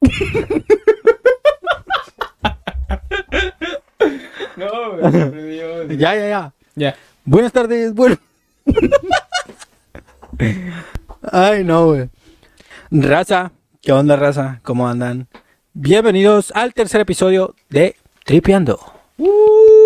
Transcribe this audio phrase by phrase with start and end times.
[4.56, 5.98] No, güey.
[5.98, 6.52] Ya, ya, ya.
[6.74, 6.96] Ya.
[7.24, 8.16] Buenas tardes, bueno.
[11.30, 12.08] Ay, no, güey.
[12.90, 14.60] Raza, ¿qué onda, raza?
[14.62, 15.26] ¿Cómo andan?
[15.74, 18.78] Bienvenidos al tercer episodio de Tripeando.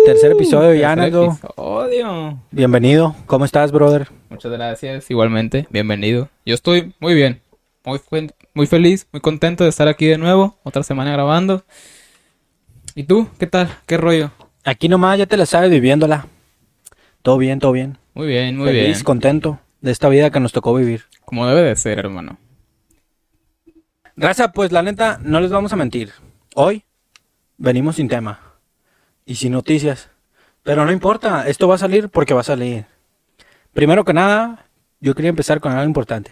[0.05, 1.37] tercer episodio ya, Tercer Naldo.
[1.41, 2.39] episodio.
[2.51, 3.15] Bienvenido.
[3.25, 4.07] ¿Cómo estás, brother?
[4.29, 5.67] Muchas gracias, igualmente.
[5.69, 6.29] Bienvenido.
[6.45, 7.41] Yo estoy muy bien.
[7.83, 7.99] Muy,
[8.53, 10.57] muy feliz, muy contento de estar aquí de nuevo.
[10.63, 11.63] Otra semana grabando.
[12.95, 13.29] ¿Y tú?
[13.39, 13.69] ¿Qué tal?
[13.85, 14.31] ¿Qué rollo?
[14.63, 16.27] Aquí nomás ya te la sabes viviéndola.
[17.21, 17.97] Todo bien, todo bien.
[18.13, 19.03] Muy bien, muy Feliz, bien.
[19.03, 21.05] contento de esta vida que nos tocó vivir.
[21.23, 22.37] Como debe de ser, hermano.
[24.17, 26.11] Raza, pues la neta, no les vamos a mentir.
[26.55, 26.83] Hoy
[27.57, 28.39] venimos sin tema
[29.25, 30.09] y sin noticias.
[30.63, 32.85] Pero no importa, esto va a salir porque va a salir.
[33.73, 34.65] Primero que nada,
[34.99, 36.31] yo quería empezar con algo importante.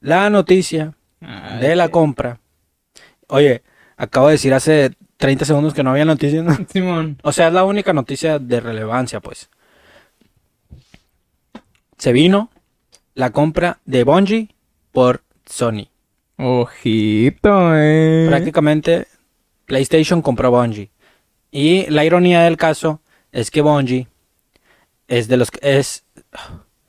[0.00, 2.40] La noticia Ay, de la compra.
[3.28, 3.62] Oye,
[3.96, 6.44] acabo de decir hace 30 segundos que no había noticias.
[6.44, 6.56] ¿no?
[6.72, 7.18] Simón.
[7.22, 9.48] O sea, es la única noticia de relevancia, pues.
[11.98, 12.50] Se vino
[13.14, 14.48] la compra de Bungie
[14.90, 15.88] por Sony.
[16.36, 18.26] Ojito, eh.
[18.28, 19.06] Prácticamente
[19.66, 20.90] PlayStation compró Bungie.
[21.50, 24.08] Y la ironía del caso es que Bungie
[25.06, 26.04] es de los que- es,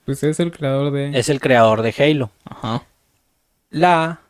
[0.06, 1.18] Pues es el creador de.
[1.18, 2.31] es el creador de Halo.
[2.45, 2.84] Ajá.
[3.70, 4.22] La,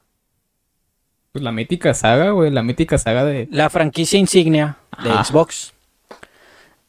[1.34, 2.52] Pues la mítica saga, güey.
[2.52, 3.48] La mítica saga de.
[3.52, 5.23] la franquicia insignia de Ajá.
[5.23, 5.73] Xbox.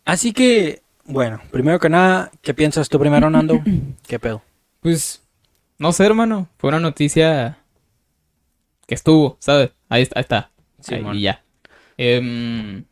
[0.05, 3.63] Así que, bueno, primero que nada, ¿qué piensas tú primero, Nando?
[4.07, 4.43] ¿Qué pedo?
[4.81, 5.23] Pues.
[5.79, 6.47] No sé, hermano.
[6.59, 7.57] Fue una noticia.
[8.87, 9.71] Que estuvo, ¿sabes?
[9.89, 10.19] Ahí está.
[10.19, 10.37] Ahí está.
[10.37, 11.17] Ahí, Simón.
[11.17, 11.43] y ya.
[11.97, 12.85] Em,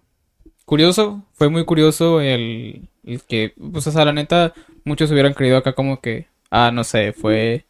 [0.65, 1.23] curioso.
[1.35, 3.53] Fue muy curioso el, el que.
[3.73, 4.55] Pues, o sea, la neta.
[4.87, 6.29] Muchos hubieran creído acá como que.
[6.51, 7.13] Ah, no sé.
[7.13, 7.67] Fue.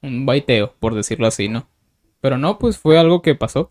[0.00, 1.66] Un baiteo, por decirlo así, ¿no?
[2.20, 3.68] Pero no, pues fue algo que pasó.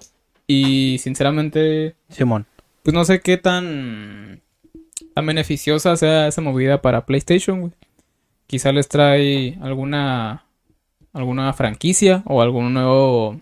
[0.47, 1.95] Y sinceramente.
[2.09, 2.45] Simón.
[2.83, 4.41] Pues no sé qué tan,
[5.13, 7.73] tan beneficiosa sea esa movida para PlayStation, güey.
[8.47, 10.45] Quizá les trae alguna,
[11.13, 13.39] alguna franquicia o algún nuevo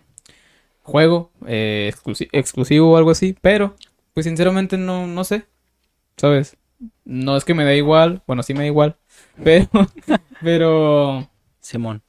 [0.83, 3.37] juego eh, exclusi- exclusivo o algo así.
[3.41, 3.75] Pero,
[4.13, 5.45] pues sinceramente no, no sé.
[6.17, 6.57] ¿Sabes?
[7.05, 8.21] No es que me da igual.
[8.27, 8.97] Bueno, sí me da igual.
[9.43, 9.69] Pero,
[10.41, 11.29] pero,
[11.61, 12.01] Simón.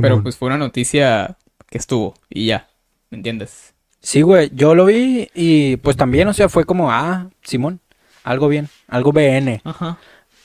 [0.00, 1.36] pero pues fue una noticia
[1.70, 2.68] que estuvo y ya.
[3.10, 3.74] ¿Me entiendes?
[4.00, 7.80] Sí, güey, yo lo vi y pues también, o sea, fue como, ah, Simón,
[8.24, 9.60] algo bien, algo BN.
[9.64, 9.98] Ajá.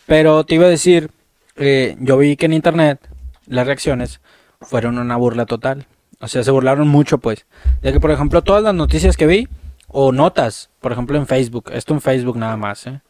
[0.05, 1.09] Pero te iba a decir,
[1.55, 2.99] eh, yo vi que en internet
[3.47, 4.21] las reacciones
[4.61, 5.87] fueron una burla total.
[6.19, 7.45] O sea, se burlaron mucho, pues.
[7.81, 9.47] De que, por ejemplo, todas las noticias que vi,
[9.87, 13.01] o notas, por ejemplo, en Facebook, esto en Facebook nada más, ¿eh?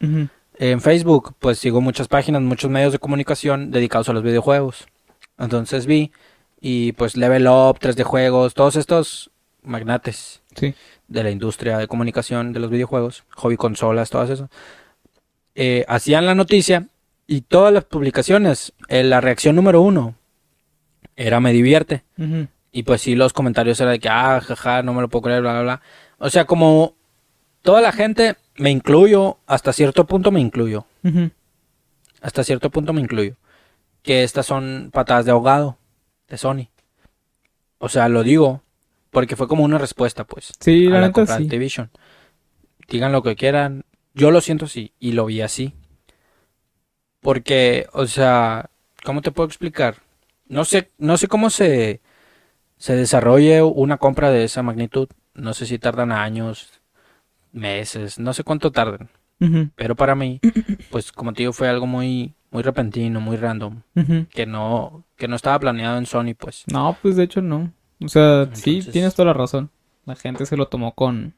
[0.58, 4.88] En Facebook, pues sigo muchas páginas, muchos medios de comunicación dedicados a los videojuegos.
[5.38, 6.12] Entonces vi,
[6.68, 9.30] y pues Level Up, 3D Juegos, todos estos
[9.62, 10.74] magnates Sí.
[11.08, 14.50] de la industria de comunicación de los videojuegos, hobby consolas, todas eso,
[15.53, 16.88] eh, hacían la noticia
[17.28, 20.16] y todas las publicaciones, eh, la reacción número uno
[21.16, 22.03] era me divierte.
[22.72, 25.42] Y pues sí, los comentarios eran de que, ah, jaja, no me lo puedo creer,
[25.42, 25.82] bla, bla, bla.
[26.18, 26.96] O sea, como
[27.62, 30.88] toda la gente, me incluyo, hasta cierto punto me incluyo.
[32.22, 33.36] Hasta cierto punto me incluyo.
[34.02, 35.78] Que estas son patadas de ahogado
[36.28, 36.69] de Sony.
[37.78, 38.63] O sea, lo digo
[39.12, 41.44] porque fue como una respuesta, pues Sí, a la la compra de.
[41.46, 41.90] Activision.
[42.90, 43.86] Digan lo que quieran.
[44.13, 45.74] Yo lo siento así y lo vi así.
[47.22, 48.69] Porque, o sea,
[49.03, 49.97] ¿cómo te puedo explicar?
[50.47, 52.02] No sé, no sé cómo se,
[52.78, 55.09] se desarrolle una compra de esa magnitud.
[55.34, 56.81] No sé si tardan años,
[57.52, 59.09] meses, no sé cuánto tardan.
[59.75, 60.40] Pero para mí,
[60.90, 63.81] pues como te digo, fue algo muy, muy repentino, muy random.
[64.29, 66.63] Que no, que no estaba planeado en Sony, pues.
[66.71, 67.73] No, pues de hecho no.
[68.01, 69.71] O sea, sí, tienes toda la razón.
[70.05, 71.33] La gente se lo tomó con...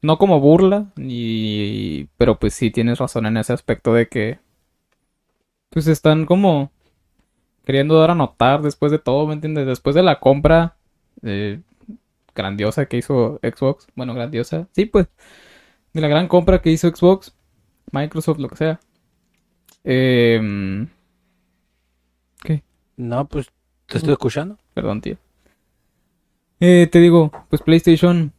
[0.00, 2.04] No como burla, y...
[2.16, 4.38] pero pues sí tienes razón en ese aspecto de que...
[5.68, 6.70] Pues están como
[7.66, 9.66] queriendo dar a notar después de todo, ¿me entiendes?
[9.66, 10.76] Después de la compra
[11.22, 11.60] eh,
[12.34, 13.88] grandiosa que hizo Xbox.
[13.94, 14.68] Bueno, grandiosa.
[14.72, 15.06] Sí, pues.
[15.92, 17.34] De la gran compra que hizo Xbox,
[17.92, 18.80] Microsoft, lo que sea.
[19.84, 20.88] Em,
[22.42, 22.62] ¿Qué?
[22.96, 23.50] No, pues
[23.86, 24.58] te estoy escuchando.
[24.74, 25.16] Perdón, tío.
[26.60, 28.32] Eh, te digo, pues PlayStation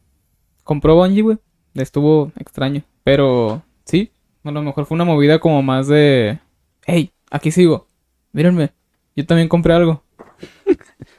[0.64, 1.38] compró Bungie, güey.
[1.74, 2.82] Estuvo extraño.
[3.04, 4.12] Pero sí,
[4.44, 6.40] a lo mejor fue una movida como más de...
[6.86, 7.88] Hey, aquí sigo.
[8.32, 8.72] Mírenme.
[9.16, 10.02] Yo también compré algo.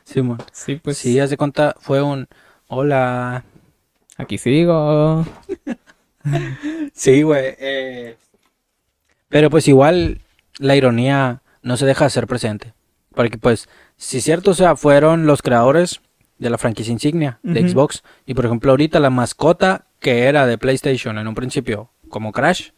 [0.03, 0.38] Sí, mo.
[0.53, 2.27] Sí, pues sí, haz de cuenta, fue un
[2.68, 3.44] hola.
[4.18, 5.25] aquí sigo.
[6.94, 7.56] Sí, güey.
[7.59, 8.18] eh,
[9.29, 10.21] Pero pues igual
[10.59, 12.74] la ironía no se deja de ser presente.
[13.13, 16.01] Porque pues, si cierto, o sea, fueron los creadores,
[16.38, 17.68] de la franquicia insignia de.
[17.68, 18.03] Xbox.
[18.25, 22.69] Y por ejemplo, ahorita la mascota que era de PlayStation en un principio, como Crash,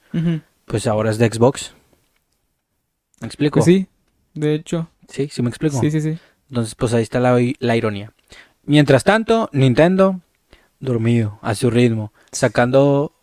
[0.65, 1.73] pues ahora es de Xbox.
[3.19, 3.55] ¿Me explico?
[3.55, 3.87] Pues sí,
[4.33, 4.89] de hecho.
[5.07, 5.79] Sí, sí me explico.
[5.79, 6.17] Sí, sí, sí.
[6.49, 8.13] Entonces, pues ahí está la, la ironía.
[8.63, 10.21] Mientras tanto, Nintendo,
[10.79, 13.13] dormido, a su ritmo, sacando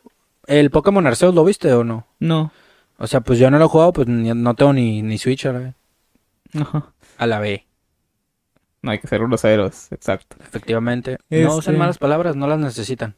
[0.47, 2.07] el Pokémon Arceus, ¿lo viste o no?
[2.19, 2.53] No.
[2.99, 5.47] O sea, pues yo no lo he jugado, pues ni- no tengo ni, ni Switch
[5.47, 5.75] a la,
[6.61, 6.93] Ajá.
[7.19, 7.67] a la B.
[8.83, 10.37] No hay que ser groseros, exacto.
[10.41, 11.19] Efectivamente.
[11.31, 13.15] No Este- usen malas palabras, no las necesitan.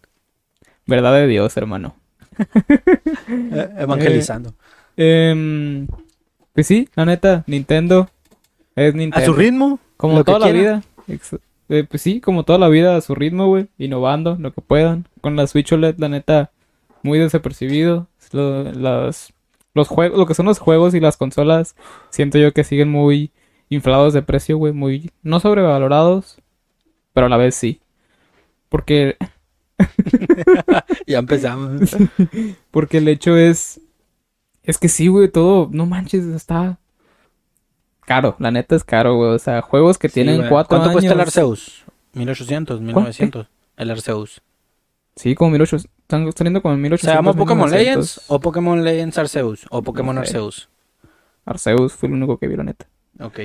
[0.86, 1.96] Verdad de Dios, hermano.
[3.28, 4.54] Eh, evangelizando.
[4.96, 5.86] Em,
[6.54, 8.08] pues sí, la neta, Nintendo
[8.74, 9.22] es Nintendo.
[9.22, 9.78] a su ritmo.
[9.96, 10.82] Como lo que toda la vida.
[11.68, 13.68] Eh, pues sí, como toda la vida a su ritmo, güey.
[13.78, 15.06] Innovando lo que puedan.
[15.20, 16.50] Con la Switch OLED, la neta,
[17.02, 18.06] muy desapercibido.
[18.32, 19.32] Lo, las,
[19.78, 21.74] los juegos, lo que son los juegos y las consolas,
[22.10, 23.32] siento yo que siguen muy
[23.70, 24.72] inflados de precio, güey.
[24.74, 26.36] Muy, no sobrevalorados,
[27.14, 27.80] pero a la vez sí.
[28.68, 29.16] Porque,
[31.06, 31.96] Ya empezamos.
[32.70, 33.80] porque el hecho es,
[34.62, 36.78] es que sí, güey, todo, no manches, está
[38.04, 38.36] caro.
[38.38, 39.30] La neta es caro, güey.
[39.30, 40.48] O sea, juegos que Sí, tienen güey.
[40.48, 40.94] cuatro ¿Cuánto años.
[41.00, 41.84] cuesta el Arceus?
[42.14, 43.46] 1800, 1900.
[43.76, 44.42] El Arceus.
[45.18, 45.90] Sí, como 1800.
[46.00, 47.10] Están saliendo como en 1800.
[47.12, 47.76] ¿Se llama Pokémon 1900.
[47.86, 49.66] Legends o Pokémon Legends Arceus?
[49.70, 50.28] O Pokémon No sé.
[50.28, 50.68] Arceus.
[51.44, 52.86] Arceus fue el único que vi, la neta.
[53.20, 53.40] Ok.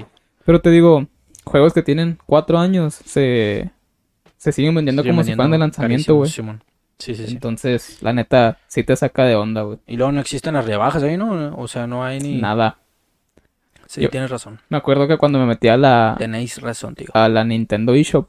[0.46, 1.08] Pero te digo,
[1.46, 3.72] juegos que tienen cuatro años se,
[4.38, 6.30] se siguen vendiendo como si fueran de vendiendo lanzamiento, güey.
[7.00, 7.34] Sí, sí, sí.
[7.34, 9.80] Entonces, la neta, sí te saca de onda, güey.
[9.88, 11.56] Y luego no existen las rebajas ahí, ¿no?
[11.58, 12.40] O sea, no hay ni...
[12.40, 12.78] Nada.
[13.88, 14.60] Sí, Yo- tienes razón.
[14.70, 17.08] Me acuerdo que cuando me metí a la, Tenéis razón, tío.
[17.14, 18.28] a la Nintendo eShop,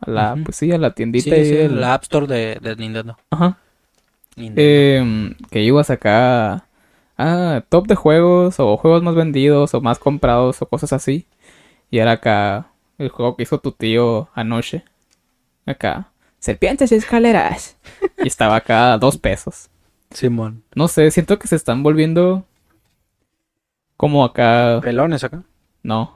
[0.00, 2.58] a la, pues sí, a la Sí, tiendita sí, ahí del- la App Store de,
[2.60, 3.16] de Nintendo.
[3.30, 3.58] Ajá.
[4.36, 4.62] Nintendo.
[4.62, 6.66] Em, que ibas acá
[7.18, 11.26] ah, top de juegos o juegos más vendidos o más comprados o cosas así.
[11.90, 14.84] Y era acá el juego que hizo tu tío anoche.
[15.66, 17.76] Acá, serpientes y escaleras.
[18.22, 19.68] y estaba acá a dos pesos.
[20.10, 20.62] Simón.
[20.74, 22.44] No sé, siento que se están volviendo
[23.96, 24.80] como acá.
[24.82, 25.42] Pelones acá.
[25.82, 26.14] No.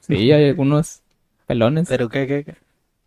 [0.00, 1.02] Sí, hay algunos
[1.46, 1.88] pelones.
[1.88, 2.56] ¿Pero qué, qué, qué?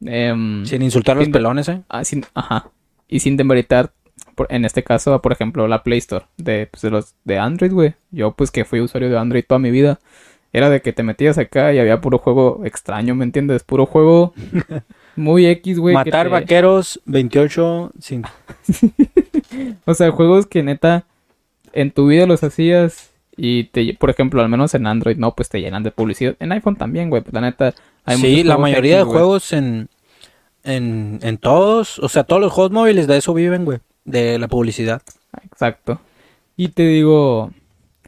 [0.06, 1.81] Em, Sin insultar a los Sin- pelones, ¿eh?
[1.89, 2.69] Ah, sin- ajá.
[3.07, 3.92] Y sin demeritar,
[4.36, 7.71] por- en este caso, por ejemplo, la Play Store de, pues, de los de Android,
[7.71, 7.94] güey.
[8.12, 10.00] Yo, pues, que fui usuario de Android toda mi vida,
[10.53, 13.63] era de que te metías acá y había puro juego extraño, ¿me entiendes?
[13.63, 14.33] Puro juego
[15.15, 15.94] muy X, güey.
[15.95, 18.24] Matar te- vaqueros 28 sin...
[19.86, 21.06] O sea, juegos que neta
[21.74, 25.50] en tu vida los hacías y te, por ejemplo, al menos en Android, no, pues
[25.50, 26.36] te llenan de publicidad.
[26.39, 27.74] En iPhone también, güey, pues la neta.
[28.06, 29.89] Hay sí, la mayoría de juegos en,
[30.63, 33.80] en, en todos, o sea, todos los juegos móviles de eso viven, güey.
[34.06, 35.01] De la publicidad.
[35.44, 36.01] Exacto.
[36.57, 37.51] Y te digo,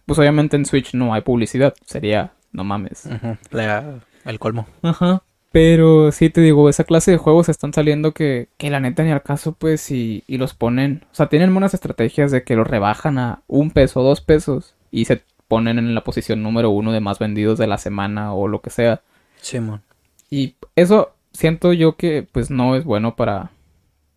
[0.06, 3.08] pues obviamente en Switch no hay publicidad, sería, no mames.
[3.52, 4.68] La- el colmo.
[4.82, 5.22] Ajá.
[5.52, 9.12] Pero sí te digo, esa clase de juegos están saliendo que, que la neta ni
[9.12, 11.04] al caso, pues, y, y los ponen.
[11.12, 15.06] O sea, tienen buenas estrategias de que los rebajan a un peso, dos pesos, y
[15.06, 18.62] se ponen en la posición número uno de más vendidos de la semana o lo
[18.62, 19.02] que sea.
[19.44, 19.82] Simón.
[20.30, 23.52] Y eso siento yo que, pues, no es bueno para,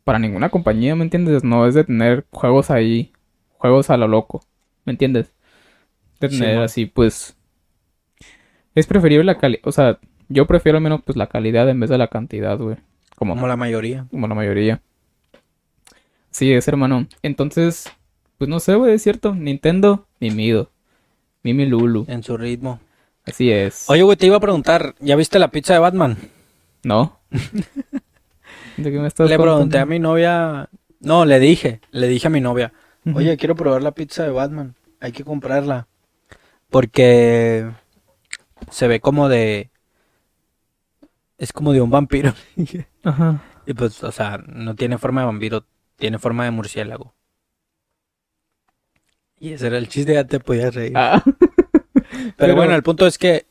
[0.05, 1.44] para ninguna compañía, ¿me entiendes?
[1.44, 3.12] No es de tener juegos ahí,
[3.58, 4.43] juegos a lo loco,
[4.84, 5.32] ¿me entiendes?
[6.20, 6.64] De Sí, tener man.
[6.64, 7.37] así, pues,
[8.75, 11.90] es preferible la calidad, o sea, yo prefiero al menos, pues, la calidad en vez
[11.90, 12.76] de la cantidad, güey,
[13.17, 14.06] como, Como la mayoría.
[14.11, 14.81] como la mayoría.
[16.30, 17.06] Sí, es hermano.
[17.23, 17.90] Entonces,
[18.38, 20.71] pues, no sé, güey, es cierto, Nintendo, mimido,
[21.42, 22.80] Mimi Lulu, En su ritmo.
[23.26, 23.85] Así es.
[23.88, 26.16] Oye, güey, te iba a preguntar, ¿ya viste la pizza de Batman?
[26.83, 27.21] ¿No?
[28.76, 29.83] ¿De qué me estás Le pregunté contando?
[29.83, 30.68] a mi novia...
[31.00, 32.73] No, le dije, le dije a mi novia.
[33.14, 34.75] Oye, quiero probar la pizza de Batman.
[35.00, 35.87] Hay que comprarla.
[36.71, 37.71] Porque
[38.71, 39.71] se ve como de...
[41.38, 42.33] Es como de un vampiro.
[43.04, 43.42] Ajá.
[43.66, 45.64] y pues, o sea, no tiene forma de vampiro,
[45.97, 47.14] tiene forma de murciélago.
[49.38, 50.92] Y ese era el chiste, ya te podías reír.
[50.97, 51.23] Ah.
[52.37, 53.47] Pero, bueno, el punto es que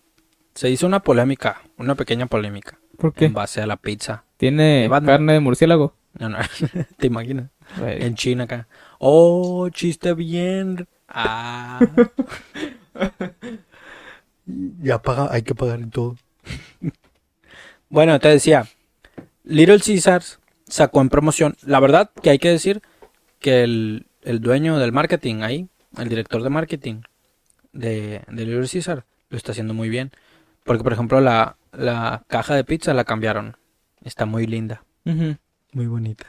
[0.54, 3.26] se hizo una polémica, una pequeña polémica, ¿Por qué?
[3.26, 4.24] en base a la pizza.
[4.38, 5.16] ¿Tiene Batman.
[5.16, 5.96] carne de murciélago?
[6.18, 6.38] No, no,
[6.98, 7.50] te imaginas.
[7.82, 8.68] En China acá.
[9.00, 10.88] Oh, chiste bien.
[11.08, 11.80] Ah.
[14.46, 16.16] ya paga, hay que pagar en todo.
[17.90, 18.68] bueno, te decía,
[19.44, 21.56] Little Caesars sacó en promoción.
[21.64, 22.82] La verdad que hay que decir
[23.40, 25.68] que el, el dueño del marketing ahí,
[25.98, 27.02] el director de marketing
[27.76, 30.12] de, de Little Caesar, lo está haciendo muy bien.
[30.64, 33.58] Porque, por ejemplo, la, la caja de pizza la cambiaron.
[34.04, 34.84] Está muy linda.
[35.74, 36.26] Muy bonita.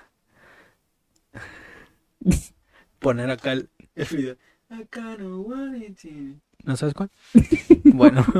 [2.98, 4.36] Poner acá el, el video.
[4.70, 7.10] I kinda want it to- ¿No sabes cuál?
[7.84, 8.24] bueno.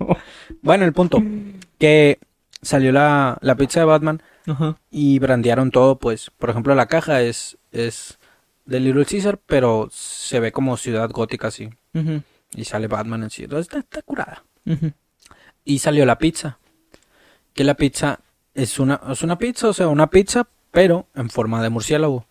[0.00, 0.16] No.
[0.62, 1.22] bueno, el punto.
[1.78, 2.18] Que
[2.62, 4.22] salió la, la pizza de Batman
[4.90, 8.18] y brandearon todo, pues, por ejemplo, la caja es, es
[8.64, 11.68] de Little Caesar, pero se ve como ciudad gótica así.
[12.52, 13.44] Y sale Batman en sí.
[13.44, 14.44] Entonces está, está curada.
[15.64, 16.58] Y salió la pizza.
[17.54, 18.20] Que la pizza
[18.54, 22.26] es una, es una pizza, o sea, una pizza, pero en forma de murciélago.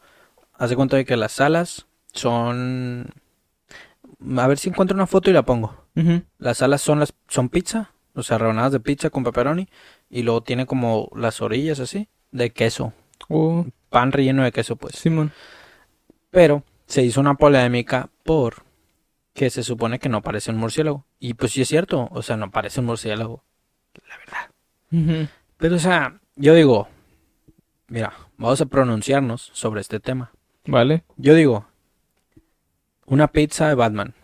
[0.54, 3.14] Hace cuenta de que las alas son...
[4.38, 5.86] A ver si encuentro una foto y la pongo.
[6.38, 9.68] Las alas son las son pizza, o sea, rebanadas de pizza con pepperoni.
[10.10, 12.94] Y luego tiene como las orillas así, de queso.
[13.30, 14.96] Oh, Pan relleno de queso, pues.
[14.96, 15.32] Simón.
[16.30, 18.64] Pero se hizo una polémica por
[19.38, 21.06] que se supone que no parece un murciélago.
[21.20, 23.44] Y pues sí es cierto, o sea, no parece un murciélago.
[24.10, 25.30] La verdad.
[25.58, 26.88] Pero, o sea, yo digo,
[27.88, 30.32] mira, vamos a pronunciarnos sobre este tema.
[30.66, 31.04] Vale.
[31.18, 31.68] Yo digo,
[33.06, 34.16] una pizza de Batman.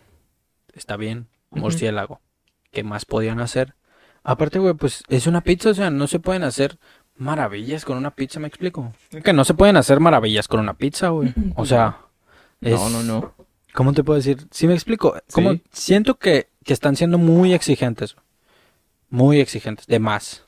[0.72, 2.20] Está bien, murciélago.
[2.72, 3.76] ¿Qué más podían hacer?
[4.24, 6.76] Aparte, güey, pues es una pizza, o sea, no se pueden hacer
[7.14, 8.92] maravillas con una pizza, ¿me explico?
[9.22, 11.32] Que no se pueden hacer maravillas con una pizza, güey.
[11.54, 11.98] O sea,
[12.60, 13.43] No, no, no.
[13.74, 14.46] ¿Cómo te puedo decir?
[14.50, 15.14] Sí me explico.
[15.32, 15.62] Como Sí.
[15.72, 18.16] siento que, que están siendo muy exigentes.
[19.10, 19.86] Muy exigentes.
[19.86, 20.44] De más.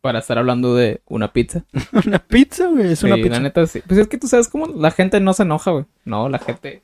[0.00, 1.64] Para estar hablando de una pizza.
[2.06, 2.92] una pizza, güey.
[2.92, 3.30] Es una pizza.
[3.30, 3.80] la neta sí.
[3.86, 5.84] Pues es que tú sabes cómo la gente no se enoja, güey.
[6.04, 6.82] No, la gente.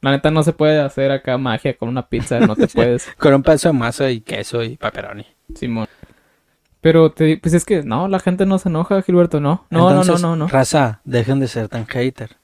[0.00, 2.38] La neta no se puede hacer acá magia con una pizza.
[2.40, 5.26] No te puedes, Con un pedazo de masa y queso y pepperoni.
[5.54, 5.88] Simón.
[6.80, 9.66] Pero te, pues es que no, la gente no se enoja, Gilberto, no.
[9.70, 10.48] No, Entonces, no, no, no, no.
[10.48, 12.36] Raza, dejen de ser tan hater.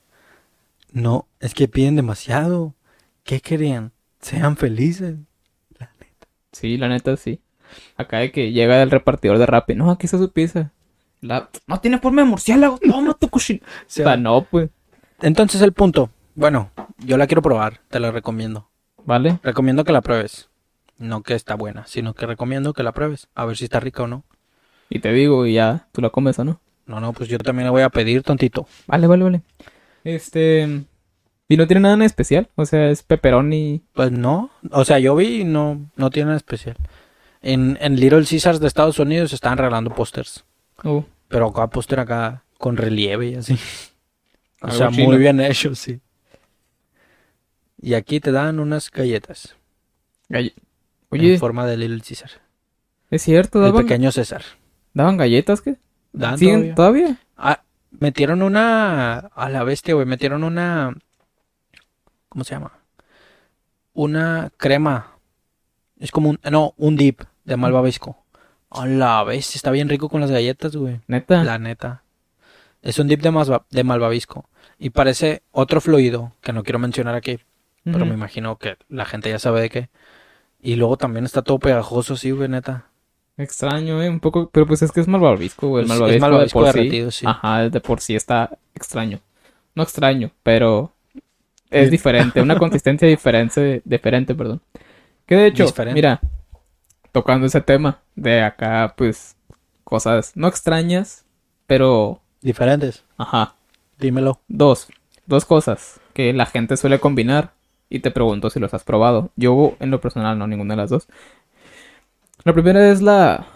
[0.95, 2.77] No, es que piden demasiado.
[3.25, 3.91] ¿Qué querían?
[4.21, 5.17] Sean felices.
[6.53, 7.41] Sí, la neta sí.
[7.97, 9.75] Acá de que llega el repartidor de Rappi.
[9.75, 10.71] No, aquí está su pizza.
[11.21, 11.51] La...
[11.67, 12.79] No tiene forma de murciélago.
[12.79, 13.59] Toma tu cochino.
[13.81, 14.71] O sea, no, pues.
[15.21, 16.11] Entonces el punto.
[16.37, 17.81] Bueno, yo la quiero probar.
[17.89, 18.69] Te la recomiendo.
[19.05, 19.41] ¿Vale?
[19.43, 20.49] Recomiendo que la pruebes.
[20.97, 23.27] No que está buena, sino que recomiendo que la pruebes.
[23.35, 24.23] A ver si está rica o no.
[24.89, 26.61] Y te digo, y ya, tú la comes o no.
[26.87, 28.69] No, no, pues yo también la voy a pedir, tontito.
[28.87, 29.43] Vale, vale, vale.
[30.05, 30.85] Este.
[31.49, 32.49] Y no tiene nada en especial.
[32.55, 33.83] O sea, es pepperoni.
[33.93, 36.77] Pues no, o sea, yo vi y no, no tiene nada especial.
[37.43, 40.45] En, en Little Caesars de Estados Unidos estaban regalando pósters,
[40.83, 43.57] Oh, pero acá póster acá con relieve y así.
[44.63, 45.09] O sea, chino.
[45.09, 46.01] muy bien hecho, sí.
[47.81, 49.57] Y aquí te dan unas galletas
[50.31, 50.55] galle-
[51.11, 52.31] Oye, en forma de Little Caesar.
[53.11, 54.43] es cierto, El daban, pequeño César.
[54.95, 55.77] daban galletas, ¿qué?
[56.13, 56.75] ¿Dan ¿Siguen todavía?
[56.75, 57.19] todavía?
[57.37, 57.63] Ah,
[58.01, 60.95] metieron una a la bestia, güey, metieron una
[62.29, 62.73] ¿cómo se llama?
[63.93, 65.13] Una crema.
[65.99, 68.19] Es como un no, un dip de malvavisco.
[68.71, 71.01] A la bestia, está bien rico con las galletas, güey.
[71.07, 71.45] Neta.
[71.45, 72.03] La neta.
[72.83, 74.49] Es un dip de, masva- de malvavisco.
[74.79, 77.39] Y parece otro fluido que no quiero mencionar aquí,
[77.85, 79.91] pero me imagino que la gente ya sabe de qué.
[80.61, 82.87] Y luego también está todo pegajoso, sí, güey, neta.
[83.37, 85.85] Extraño, eh, un poco, pero pues es que es malvavisco, güey.
[85.85, 87.21] El Es- es malvavisco, malvavisco de por derretido, sí.
[87.21, 87.27] sí.
[87.29, 89.19] Ajá, de por sí está extraño.
[89.75, 90.93] No extraño, pero
[91.71, 91.91] es Sí.
[91.91, 94.61] diferente, una consistencia diferente, diferente, perdón.
[95.27, 95.95] Que de hecho, Diferente.
[95.95, 96.21] mira,
[97.11, 99.37] tocando ese tema de acá, pues,
[99.83, 101.25] cosas no extrañas,
[101.67, 103.03] pero, Diferentes.
[103.19, 103.55] ajá,
[103.99, 104.41] Dímelo.
[104.49, 104.89] dos,
[105.27, 107.53] dos cosas que la gente suele combinar
[107.91, 109.31] y te pregunto si los has probado.
[109.35, 111.09] Yo, en lo personal, no, ninguna de las dos.
[112.45, 113.47] La primera es la,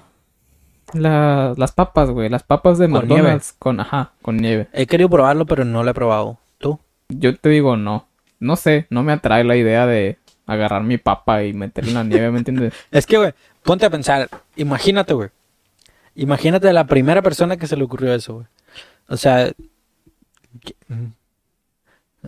[0.95, 4.69] la las papas, güey, las papas de McDonald's con, ajá, con nieve.
[4.73, 6.39] He querido probarlo, pero no lo he probado.
[6.59, 6.79] ¿Tú?
[7.09, 8.07] Yo te digo no,
[8.41, 12.05] no sé, no me atrae la idea de agarrar mi papa y meterla en la
[12.05, 12.73] nieve, ¿me entiendes?
[12.91, 14.29] Es que, güey, ponte a pensar.
[14.57, 15.29] Imagínate, güey.
[16.15, 18.47] Imagínate la primera persona que se le ocurrió eso, güey.
[19.09, 19.51] O sea...
[20.61, 21.07] que- mm.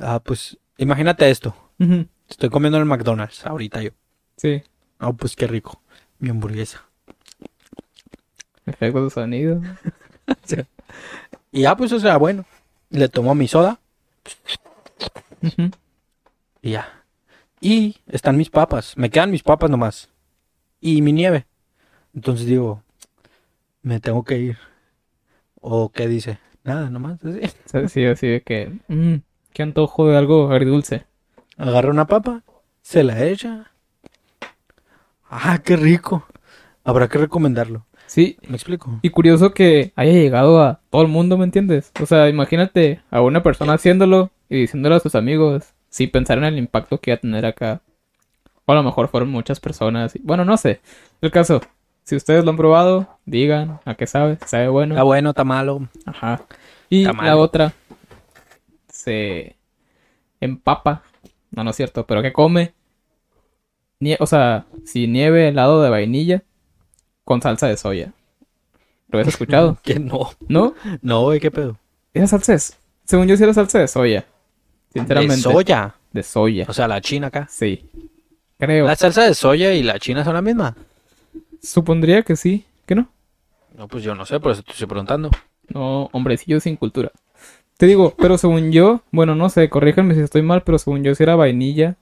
[0.00, 1.54] Ah, pues, imagínate esto.
[2.28, 3.90] Estoy comiendo en el McDonald's ahorita yo.
[4.36, 4.62] Sí,
[4.98, 5.80] Ah, pues qué rico.
[6.20, 6.84] Mi hamburguesa.
[8.66, 9.60] efecto de sonido.
[11.52, 12.44] Y ya, pues, o sea, bueno.
[12.90, 13.80] Le tomo mi soda
[16.62, 17.04] y ya.
[17.60, 18.96] Y están mis papas.
[18.96, 20.08] Me quedan mis papas nomás.
[20.80, 21.46] Y mi nieve.
[22.14, 22.82] Entonces digo,
[23.82, 24.58] me tengo que ir.
[25.60, 26.38] ¿O qué dice?
[26.64, 27.18] Nada, nomás.
[27.24, 27.40] así.
[27.66, 29.16] Sea, Sí, así de que, mm,
[29.52, 31.04] qué antojo de algo agridulce.
[31.56, 32.42] Agarra una papa,
[32.82, 33.70] se la echa.
[35.30, 36.26] Ah, qué rico.
[36.84, 37.86] Habrá que recomendarlo.
[38.06, 38.98] Sí, ¿Me explico?
[39.02, 41.92] Y curioso que haya llegado a todo el mundo, ¿me entiendes?
[42.02, 46.44] O sea, imagínate a una persona haciéndolo y diciéndolo a sus amigos, sin pensar en
[46.44, 47.82] el impacto que iba a tener acá.
[48.64, 50.18] O a lo mejor fueron muchas personas.
[50.24, 50.80] Bueno, no sé.
[51.20, 51.60] El caso,
[52.02, 54.94] si ustedes lo han probado, digan a qué sabe, sabe bueno.
[54.94, 55.88] Está bueno, está malo.
[56.04, 56.42] Ajá.
[56.88, 57.72] Y la otra
[58.88, 59.54] se
[60.40, 61.02] empapa.
[61.52, 62.74] No, no es cierto, pero que come.
[64.18, 66.42] O sea, si nieve helado de vainilla
[67.24, 68.12] con salsa de soya.
[69.08, 69.78] ¿Lo has escuchado?
[69.82, 70.30] Que no.
[70.48, 70.74] ¿No?
[71.02, 71.76] No, güey, ¿qué pedo?
[72.14, 72.76] Esa salsa es...
[73.04, 74.24] Según yo sí era salsa de soya.
[74.92, 75.36] Sinceramente.
[75.36, 75.94] De soya.
[76.12, 76.66] De soya.
[76.68, 77.46] O sea, la china acá.
[77.50, 77.88] Sí.
[78.58, 78.86] Creo.
[78.86, 80.76] La salsa de soya y la china son la misma.
[81.62, 82.64] Supondría que sí.
[82.86, 83.08] ¿Que no?
[83.76, 85.30] No, pues yo no sé, por eso te estoy preguntando.
[85.68, 87.12] No, hombrecillo sin cultura.
[87.76, 91.14] Te digo, pero según yo, bueno, no sé, corríjanme si estoy mal, pero según yo
[91.14, 91.96] sí era vainilla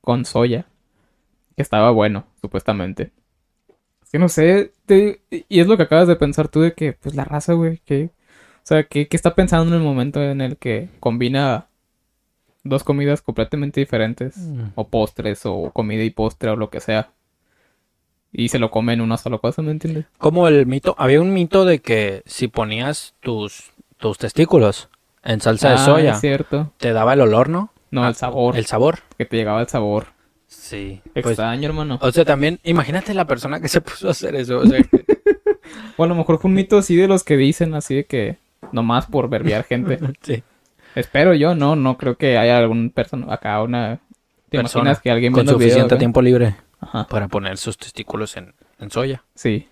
[0.00, 0.66] con soya.
[1.60, 3.12] Que estaba bueno, supuestamente.
[4.02, 6.94] Es que no sé, te- y es lo que acabas de pensar tú de que,
[6.94, 8.04] pues la raza, güey, que...
[8.06, 11.66] O sea, ¿qué, qué está pensando en el momento en el que combina
[12.64, 14.38] dos comidas completamente diferentes?
[14.74, 17.10] O postres, o comida y postre, o lo que sea.
[18.32, 20.06] Y se lo come en una sola cosa, ¿me entiendes?
[20.16, 24.88] Como el mito, había un mito de que si ponías tus, tus testículos
[25.22, 26.72] en salsa de Ah, soya, es cierto.
[26.78, 27.70] te daba el olor, ¿no?
[27.90, 28.56] No, el sabor.
[28.56, 29.00] El sabor.
[29.18, 30.06] Que te llegaba el sabor.
[30.50, 31.00] Sí.
[31.14, 31.98] Pues, Extraño, hermano.
[32.02, 34.58] o sea, también, imagínate la persona que se puso a hacer eso.
[34.58, 34.80] O sea,
[35.96, 38.38] O a lo mejor fue un mito así de los que dicen así de que
[38.72, 39.98] nomás por verbiar gente.
[40.22, 40.42] sí.
[40.96, 44.00] Espero yo, no, no creo que haya algún persona acá, una...
[44.48, 48.36] ¿Te Persona imaginas que alguien con video suficiente tiempo libre Ajá, para poner sus testículos
[48.36, 49.22] en, en soya.
[49.34, 49.68] sí.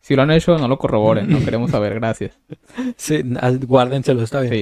[0.00, 2.38] Si lo han hecho, no lo corroboren, no queremos saber, gracias.
[2.96, 4.52] Sí, al- guárdenselo, está bien.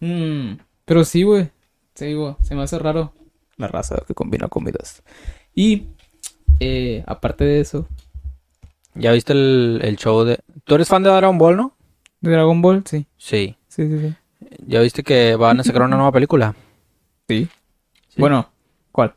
[0.00, 0.04] Sí.
[0.04, 1.48] Mm, pero sí, güey.
[1.94, 3.14] Te digo, se me hace raro
[3.60, 5.02] la raza que combina comidas.
[5.54, 5.86] Y,
[6.60, 7.88] eh, aparte de eso,
[8.94, 10.40] ¿Ya viste el, el show de...
[10.64, 11.76] ¿Tú eres fan de Dragon Ball, no?
[12.20, 13.06] de Dragon Ball, sí.
[13.16, 13.56] Sí.
[13.68, 14.14] Sí, sí, sí.
[14.66, 16.54] ¿Ya viste que van a sacar una nueva película?
[17.28, 17.48] Sí.
[18.08, 18.16] Sí.
[18.20, 18.50] Bueno,
[18.90, 19.14] ¿cuál?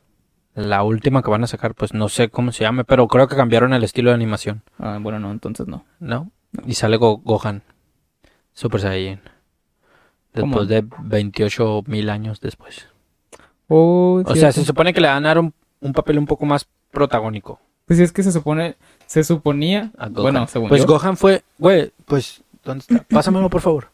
[0.54, 3.34] La última que van a sacar, pues no sé cómo se llame, pero creo que
[3.34, 5.84] cambiaron el estilo de animación, Ah, bueno, no, entonces no.
[5.98, 6.30] ¿no?
[6.64, 7.62] Y sale Go- Gohan,
[8.52, 9.20] Super Saiyan.
[10.38, 10.62] ¿Cómo?
[10.64, 12.86] Después de 28 mil años después.
[13.68, 16.44] Oh, O sea, se supone que le van a dar un, un papel un poco
[16.44, 20.22] más protagónico Pues sí, es que se supone, se suponía, a Gohan.
[20.22, 23.04] bueno, según pues yo, Gohan fue, güey, pues, ¿dónde está?
[23.08, 23.88] Pásamelo, por favor.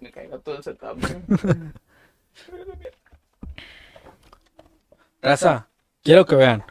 [0.00, 0.98] Me caigo todo el setup.
[5.22, 5.68] Raza,
[6.02, 6.64] quiero que vean.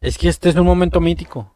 [0.00, 1.54] Es que este es un momento mítico.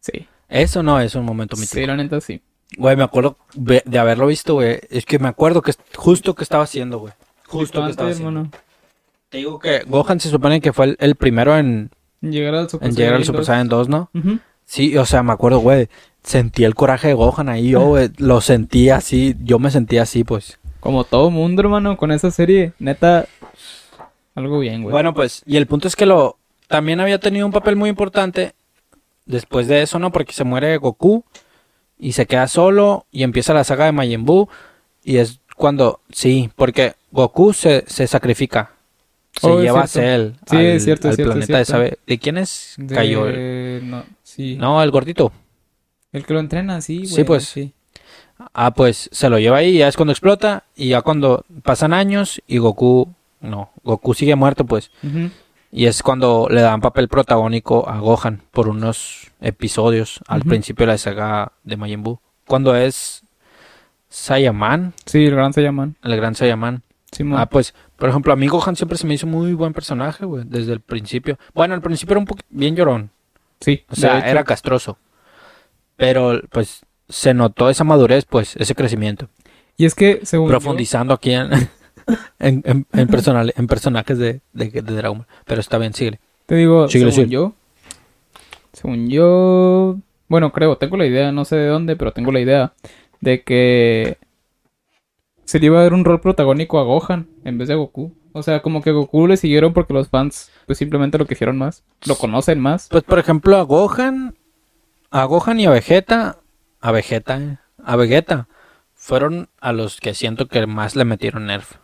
[0.00, 1.74] Sí, Eso no es un momento mítico.
[1.74, 2.42] sí, la neta sí.
[2.76, 4.80] Güey, me acuerdo de haberlo visto, güey.
[4.90, 7.12] Es que me acuerdo que justo que estaba haciendo, güey.
[7.46, 8.48] Justo que estaba haciendo.
[9.28, 12.88] Te digo que Gohan se supone que fue el, el primero en, Llegar al Super
[12.88, 13.46] en llegar al Saiyan Super 2.
[13.46, 14.10] Saiyan 2, ¿no?
[14.64, 15.88] Sí, o sea, me acuerdo, güey.
[16.22, 18.10] Sentí el coraje de Gohan ahí, yo, güey.
[18.18, 20.58] Lo sentí así, yo me sentía así, pues.
[20.80, 23.26] Como todo mundo, hermano, con esa serie, neta,
[24.34, 24.92] algo bien, güey.
[24.92, 26.36] Bueno, pues, y el punto es que lo
[26.68, 28.54] también había tenido un papel muy importante
[29.24, 30.10] después de eso, ¿no?
[30.10, 31.24] Porque se muere Goku
[31.98, 34.48] y se queda solo y empieza la saga de Majin Buu
[35.04, 38.72] y es cuando, sí, porque Goku se, se sacrifica.
[39.40, 39.86] Se Oh, lleva a.
[39.86, 41.64] Cell Sí, al, es cierto, es cierto, es planeta de.
[41.66, 41.98] Sabe.
[42.06, 42.74] ¿De quién es?
[42.78, 44.56] De- Cayó el- No, sí.
[44.56, 45.30] No, el gordito.
[46.12, 47.08] El que lo entrena, sí, güey.
[47.08, 47.44] Sí, pues.
[47.44, 47.72] Sí.
[48.54, 52.42] Ah, pues se lo lleva ahí, ya es cuando explota y ya cuando pasan años
[52.46, 53.08] y Goku,
[53.40, 54.90] no, Goku sigue muerto, pues.
[55.72, 60.92] Y es cuando le dan papel protagónico a Gohan por unos episodios al principio de
[60.92, 62.20] la saga de Majin Buu.
[62.46, 63.22] Cuando es
[64.08, 65.96] Saiyaman, Sí, el gran se llaman.
[66.02, 66.82] el gran Saiyaman.
[67.12, 67.38] Simón.
[67.40, 70.44] Ah, pues, por ejemplo, a mí Gohan siempre se me hizo muy buen personaje, güey,
[70.46, 71.38] desde el principio.
[71.54, 73.10] Bueno, al principio era un poco bien llorón,
[73.60, 74.98] sí, o sea, era castroso.
[75.96, 79.28] Pero, pues, se notó esa madurez, pues, ese crecimiento.
[79.76, 81.48] Y es que, según yo- Profundizando aquí en,
[82.38, 85.26] en, en- en personal- en personajes de, de, de Dragon Ball.
[85.44, 86.20] Pero está bien, síguele.
[86.46, 87.32] Te digo, Síguele, según síguele.
[87.32, 87.52] yo.
[88.72, 89.96] Según yo.
[90.28, 92.72] Bueno, creo, tengo la idea, no sé de dónde, pero tengo la idea
[93.20, 94.18] de que
[95.44, 98.12] se le iba a dar un rol protagónico a Gohan en vez de a Goku.
[98.32, 101.84] O sea, como que Goku le siguieron porque los fans, pues simplemente lo quisieron más.
[102.06, 102.88] Lo conocen más.
[102.90, 104.34] Pues por ejemplo a Gohan,
[105.10, 106.38] a Gohan y a Vegeta,
[106.80, 108.48] a Vegeta, eh, a Vegeta,
[108.94, 111.76] fueron a los que siento que más le metieron nerf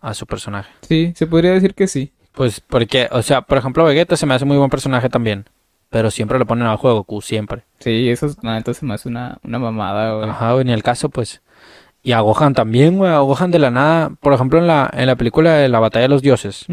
[0.00, 0.70] a su personaje.
[0.82, 2.12] Sí, se podría decir que sí.
[2.32, 5.46] Pues porque, o sea, por ejemplo Vegeta se me hace muy buen personaje también,
[5.88, 7.64] pero siempre lo ponen abajo de Goku, siempre.
[7.78, 8.36] Sí, eso es,
[8.76, 10.28] se me hace una, una mamada, güey.
[10.28, 11.40] Ajá, güey, ni el caso, pues.
[12.02, 15.06] Y a Gohan también, güey, a Gohan de la nada, por ejemplo en la, en
[15.06, 16.66] la película de la batalla de los dioses,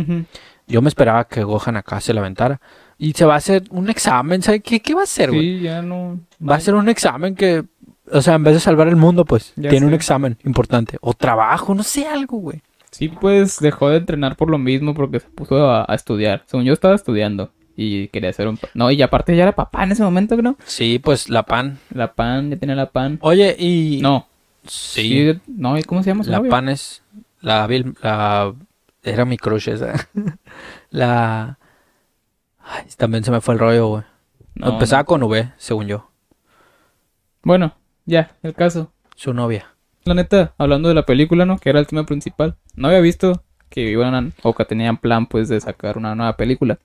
[0.67, 2.61] yo me esperaba que Gohan acá se la aventara.
[2.97, 5.57] Y se va a hacer un examen, ¿sabes qué, qué va a hacer, güey?
[5.57, 6.19] Sí, ya no.
[6.47, 7.63] Va a ser un examen que,
[8.11, 10.97] o sea, en vez de salvar el mundo, pues, Ya tiene un examen importante.
[11.01, 12.61] O trabajo, no sé, algo, güey.
[12.93, 16.43] Sí, pues dejó de entrenar por lo mismo porque se puso a, a estudiar.
[16.45, 18.59] Según yo estaba estudiando y quería ser un...
[18.73, 20.57] No, y aparte ya era papá en ese momento, ¿no?
[20.65, 21.79] Sí, pues, la pan.
[21.89, 23.17] La pan, ya tenía la pan.
[23.21, 23.99] Oye, y...
[24.01, 24.27] No.
[24.67, 27.01] Sí, no, ¿y cómo se llama su la pan es...
[27.41, 27.67] La,
[28.01, 28.53] la...
[29.01, 30.07] Era mi crush esa.
[30.91, 31.57] la...
[32.59, 34.03] Ay, también se me fue el rollo, güey.
[34.55, 35.07] No, Empezaba no.
[35.07, 36.09] con V, según yo.
[37.41, 37.75] Bueno,
[38.05, 38.93] ya, el caso.
[39.15, 39.72] Su novia.
[40.05, 41.57] La neta, hablando de la película, ¿no?
[41.57, 42.55] Que era el tema principal.
[42.75, 46.77] No había visto que iban o que tenían plan, pues, de sacar una nueva película.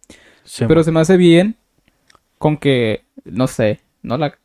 [0.45, 1.57] Sí, Pero se me hace bien
[2.39, 4.39] con que, no sé, no la...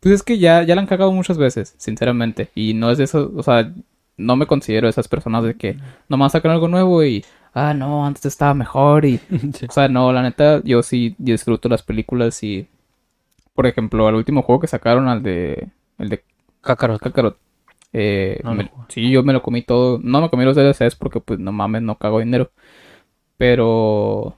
[0.00, 2.50] Pues es que ya, ya la han cagado muchas veces, sinceramente.
[2.54, 3.72] Y no es de eso, o sea,
[4.16, 8.26] no me considero esas personas de que nomás sacan algo nuevo y, ah, no, antes
[8.26, 9.18] estaba mejor y...
[9.54, 9.66] Sí.
[9.68, 12.66] O sea, no, la neta, yo sí disfruto las películas y...
[13.54, 15.68] Por ejemplo, al último juego que sacaron, al de...
[15.98, 16.22] El de
[16.60, 17.00] Kakarot.
[17.00, 17.38] Kakarot.
[17.98, 19.98] Eh, No me- sí, yo me lo comí todo.
[20.02, 22.50] No me comí los DLCs porque, pues, no mames, no cago dinero.
[23.36, 24.36] Pero...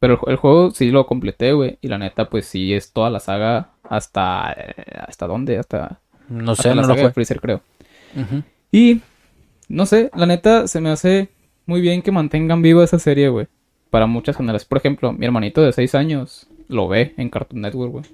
[0.00, 1.78] Pero el, ju- el juego sí lo completé, güey.
[1.80, 4.52] Y la neta, pues sí, es toda la saga hasta...
[4.52, 4.74] eh,
[5.06, 5.58] ¿Hasta dónde?
[5.58, 6.00] Hasta...
[6.28, 7.12] No hasta sé, la no lo saga de.
[7.12, 7.60] Freezer, creo.
[8.72, 9.00] Y...
[9.68, 11.28] No sé, la neta, se me hace
[11.66, 13.46] muy bien que mantengan viva esa serie, güey.
[13.90, 14.64] Para muchas generaciones.
[14.68, 18.04] Por ejemplo, mi hermanito de 6 años lo ve en Cartoon Network, güey.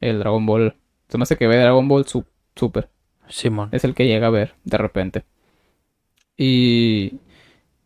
[0.00, 0.74] El Dragon Ball.
[1.08, 2.24] Se me hace que ve Dragon Ball su-
[2.56, 2.88] Super.
[3.32, 3.68] Simón.
[3.72, 5.24] Es el que llega a ver de repente.
[6.36, 7.14] Y.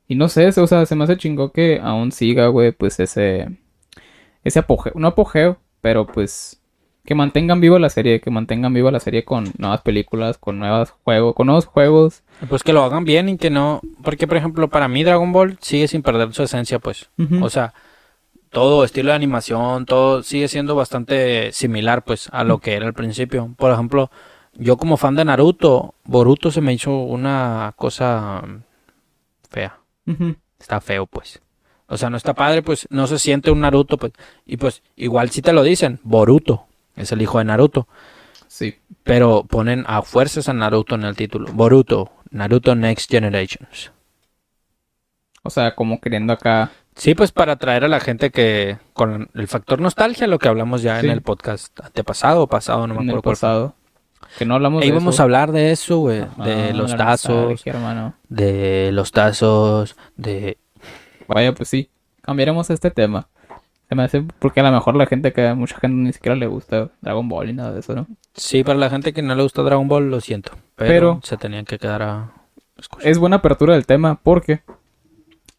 [0.09, 3.49] Y no sé, o sea, se me hace chingo que aún siga, güey, pues ese.
[4.45, 4.93] Ese apogeo.
[4.97, 6.61] No apogeo, pero pues.
[7.05, 10.91] Que mantengan viva la serie, que mantengan viva la serie con nuevas películas, con nuevos
[11.05, 12.25] juegos, con nuevos juegos.
[12.49, 13.81] Pues que lo hagan bien y que no...
[14.03, 17.09] Porque, por ejemplo, para mí Dragon Ball sigue sin perder su esencia, pues.
[17.41, 17.75] O sea,
[18.51, 22.95] todo estilo de animación, todo sigue siendo bastante similar, pues, a lo que era al
[22.95, 23.55] principio.
[23.57, 24.11] Por ejemplo,
[24.59, 28.43] yo como fan de Naruto, Boruto se me hizo una cosa
[29.51, 29.79] fea.
[30.59, 31.41] Está feo, pues.
[31.89, 34.13] O sea, no está padre, pues, no se siente un Naruto, pues.
[34.45, 36.67] Y pues, igual si te lo dicen, Boruto
[36.97, 37.87] es el hijo de Naruto.
[38.49, 38.77] Sí.
[39.05, 41.53] Pero ponen a fuerzas a Naruto en el título.
[41.53, 43.93] Boruto, Naruto Next Generations.
[45.43, 46.71] O sea, como queriendo acá.
[46.97, 50.83] Sí, pues para atraer a la gente que con el factor nostalgia, lo que hablamos
[50.83, 51.07] ya Sí.
[51.07, 53.47] en el podcast antepasado o pasado, no me en el acuerdo cuál fue.
[53.49, 53.75] pasado.
[54.39, 55.23] Que no hablamos Ahí de vamos eso.
[55.23, 58.15] a hablar de eso, güey, Ajá, de los tazos, hermano.
[58.29, 60.59] de los tazos, de
[61.29, 61.89] Vaya, pues sí.
[62.23, 63.29] Cambiaremos este tema.
[63.89, 66.47] Se me hace porque a lo mejor la gente que mucha gente ni siquiera le
[66.49, 68.07] gusta Dragon Ball y nada de eso, ¿no?
[68.35, 71.37] Sí, para la gente que no le gusta Dragon Ball, lo siento, pero, Pero- se
[71.37, 72.33] tenían que quedar a
[72.77, 73.09] escuchar.
[73.09, 74.61] Es buena apertura del tema porque,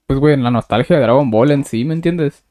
[0.07, 2.43] pues, güey, la nostalgia de Dragon Ball en sí, ¿me entiendes?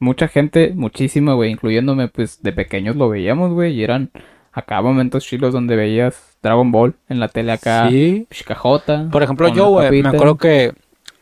[0.00, 4.10] Mucha gente, muchísima, güey, incluyéndome, pues, de pequeños lo veíamos, güey, y eran
[4.54, 8.26] acá momentos chilos donde veías Dragon Ball en la tele acá, Sí.
[8.28, 9.08] Pishcajota.
[9.10, 10.72] Por ejemplo, yo, me acuerdo que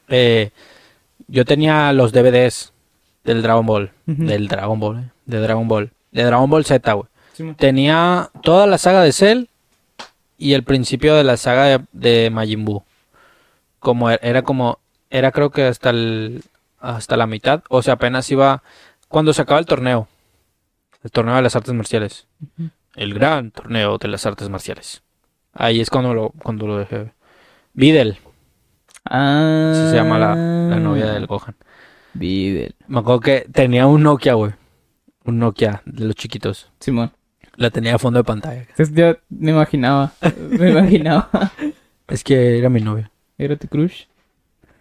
[0.08, 0.50] eh,
[1.28, 2.72] yo tenía los DVDs
[3.24, 7.06] del Dragon Ball, del Dragon Ball, eh, de Dragon Ball, de Dragon Ball Z, güey.
[7.32, 7.54] Sí.
[7.56, 9.44] Tenía toda la saga de Cell
[10.36, 12.82] y el principio de la saga de, de Majin Buu.
[13.78, 16.42] Como er- era como era creo que hasta el
[16.80, 18.62] hasta la mitad, o sea, apenas iba
[19.08, 20.08] cuando se acaba el torneo.
[21.04, 22.26] El torneo de las artes marciales.
[22.42, 22.68] Ujú.
[22.94, 25.02] El gran torneo de las artes marciales.
[25.54, 27.12] Ahí es cuando lo cuando lo dejé.
[27.74, 28.18] Videl,
[29.04, 29.70] Ah.
[29.72, 31.56] así se llama la, la novia del Gohan.
[32.14, 32.74] Videl.
[32.86, 34.52] Me acuerdo que tenía un Nokia, güey.
[35.24, 36.70] Un Nokia de los chiquitos.
[36.80, 37.12] Simón.
[37.56, 38.66] La tenía a fondo de pantalla.
[38.92, 40.12] Ya me imaginaba.
[40.50, 41.28] Me imaginaba.
[42.08, 43.10] Es que era mi novia.
[43.38, 44.04] Era tu crush.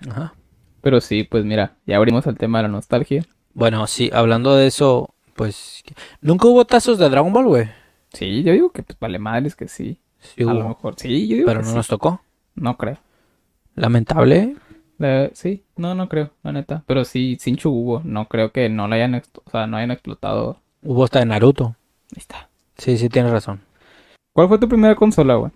[0.09, 0.33] Ajá.
[0.81, 3.23] Pero sí, pues mira, ya abrimos el tema de la nostalgia.
[3.53, 5.83] Bueno, sí, hablando de eso, pues...
[6.21, 7.69] ¿Nunca hubo tazos de Dragon Ball, güey?
[8.13, 9.97] Sí, yo digo que pues vale madres que sí.
[10.19, 10.95] Sí a lo mejor.
[10.97, 11.77] Sí, yo digo pero que no sí.
[11.77, 12.21] nos tocó.
[12.55, 12.97] No creo.
[13.75, 14.55] Lamentable.
[14.97, 16.83] La- sí, no, no creo, la neta.
[16.85, 18.01] Pero sí, Sinchu hubo.
[18.03, 20.59] No creo que no la hayan, o sea, no hayan explotado.
[20.83, 21.75] Hubo hasta de Naruto.
[22.13, 22.49] Ahí está.
[22.77, 23.61] Sí, sí, tienes razón.
[24.33, 25.51] ¿Cuál fue tu primera consola, güey?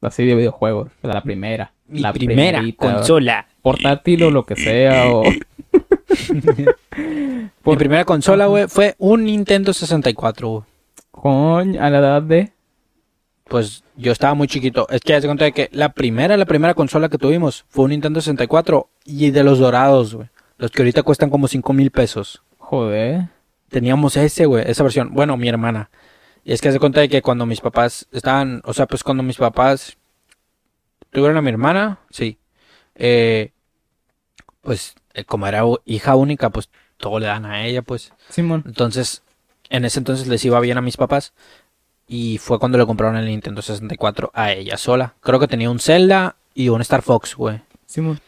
[0.00, 0.90] Así de videojuegos.
[1.02, 1.72] La primera.
[1.86, 3.46] Mi la primera primerita, consola.
[3.62, 5.22] Portátil o lo que sea, o...
[7.64, 10.62] Mi primera consola, güey, fue un Nintendo 64, güey.
[11.14, 12.52] Coño, a la edad de...
[13.44, 14.88] Pues yo estaba muy chiquito.
[14.90, 17.90] Es que de cuenta de que la primera, la primera consola que tuvimos fue un
[17.90, 20.28] Nintendo 64 y de los dorados, güey.
[20.56, 22.42] Los que ahorita cuestan como 5 mil pesos.
[22.58, 23.28] Joder.
[23.68, 25.14] Teníamos ese, güey, esa versión.
[25.14, 25.88] Bueno, mi hermana.
[26.42, 29.22] Y es que de cuenta de que cuando mis papás estaban, o sea, pues cuando
[29.22, 29.96] mis papás
[31.10, 32.38] tuvieron a mi hermana, sí.
[32.96, 33.52] Eh,
[34.62, 38.12] pues eh, como era hija única, pues todo le dan a ella, pues.
[38.30, 38.64] Simón.
[38.66, 39.23] Entonces,
[39.74, 41.32] en ese entonces les iba bien a mis papás.
[42.06, 45.14] Y fue cuando le compraron el Nintendo 64 a ella sola.
[45.20, 47.60] Creo que tenía un Zelda y un Star Fox, güey.
[47.86, 48.20] Simón.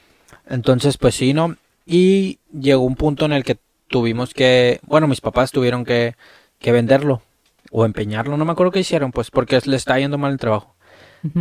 [0.49, 1.57] Entonces, pues sí, ¿no?
[1.85, 6.17] Y llegó un punto en el que tuvimos que, bueno, mis papás tuvieron que,
[6.59, 7.23] que venderlo
[7.71, 10.75] o empeñarlo, no me acuerdo qué hicieron, pues porque le está yendo mal el trabajo.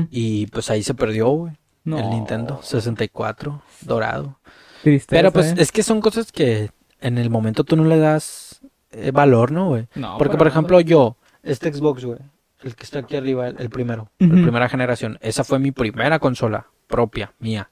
[0.10, 2.00] Y pues ahí se perdió, güey, No.
[2.00, 4.40] el Nintendo 64 dorado.
[4.84, 5.56] Tristeza, Pero pues ¿eh?
[5.58, 8.45] es que son cosas que en el momento tú no le das
[8.92, 9.88] eh, valor, ¿no, güey?
[9.96, 12.20] No, Porque, por ejemplo, yo, este Xbox, güey,
[12.64, 16.20] el que está aquí arriba, el, el primero, la primera generación, esa fue mi primera
[16.20, 17.70] consola propia, mía,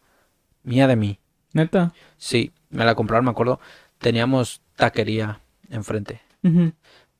[0.63, 1.19] mía de mí.
[1.53, 1.93] Neta.
[2.17, 3.59] Sí, me la compraron, me acuerdo.
[3.99, 6.21] Teníamos taquería enfrente.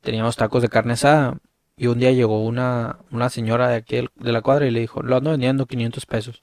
[0.00, 1.38] Teníamos tacos de carne asada.
[1.76, 5.02] Y un día llegó una, una señora de aquí de la cuadra y le dijo,
[5.02, 6.42] lo ando vendiendo 500 pesos.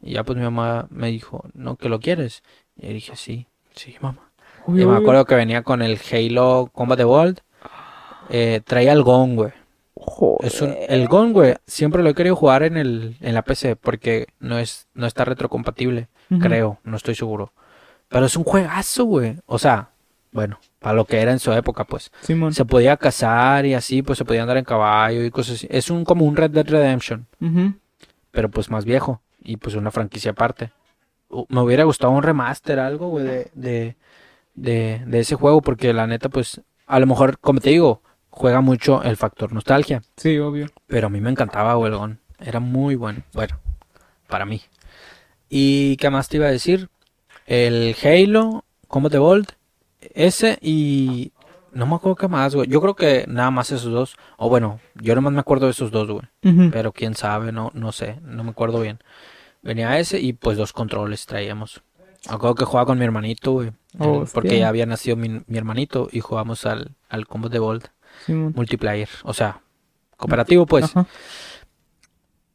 [0.00, 2.42] Y ya pues mi mamá me dijo, ¿no que lo quieres?
[2.76, 4.27] Y dije, sí, sí, mamá.
[4.68, 7.38] Uy, me uy, acuerdo que venía con el Halo Combat Evolved.
[8.30, 9.52] Eh, traía el Gong, güey.
[10.42, 13.76] Es un, el Gong, güey, siempre lo he querido jugar en, el, en la PC
[13.76, 16.08] porque no, es, no está retrocompatible.
[16.40, 17.52] Creo, no estoy seguro.
[18.08, 19.36] Pero es un juegazo, güey.
[19.46, 19.88] O sea,
[20.30, 22.10] bueno, para lo que era en su época, pues.
[22.20, 22.52] Simón.
[22.52, 25.66] Se podía cazar y así, pues se podía andar en caballo y cosas así.
[25.70, 27.26] Es un como un Red Dead Redemption,
[28.30, 30.70] pero pues más viejo y pues una franquicia aparte.
[31.30, 33.96] U- Me hubiera gustado un remaster, algo, güey, de, de,
[34.60, 38.60] de, de ese juego, porque la neta, pues, a lo mejor, como te digo, juega
[38.60, 40.02] mucho el factor nostalgia.
[40.16, 40.66] Sí, obvio.
[40.86, 42.20] Pero a mí me encantaba, Gon.
[42.38, 43.22] Era muy bueno.
[43.32, 43.58] Bueno,
[44.28, 44.62] para mí.
[45.48, 46.88] ¿Y qué más te iba a decir?
[47.46, 49.48] El Halo, Combat Evolved,
[50.00, 51.32] ese y...
[51.70, 52.66] No me acuerdo qué más, güey.
[52.68, 54.16] Yo creo que nada más esos dos.
[54.38, 56.22] O bueno, yo nomás me acuerdo de esos dos, güey.
[56.70, 58.18] Pero quién sabe, no, no sé.
[58.22, 58.98] No me acuerdo bien.
[59.62, 61.82] Venía ese y pues dos controles traíamos.
[62.26, 63.70] Acuerdo que jugaba con mi hermanito, güey.
[63.98, 67.86] Oh, porque ya había nacido mi, mi hermanito y jugamos al, al Combat Evolved
[68.26, 68.54] Simón.
[68.54, 69.08] multiplayer.
[69.24, 69.62] O sea,
[70.16, 70.96] cooperativo, pues.
[70.96, 71.06] Ajá.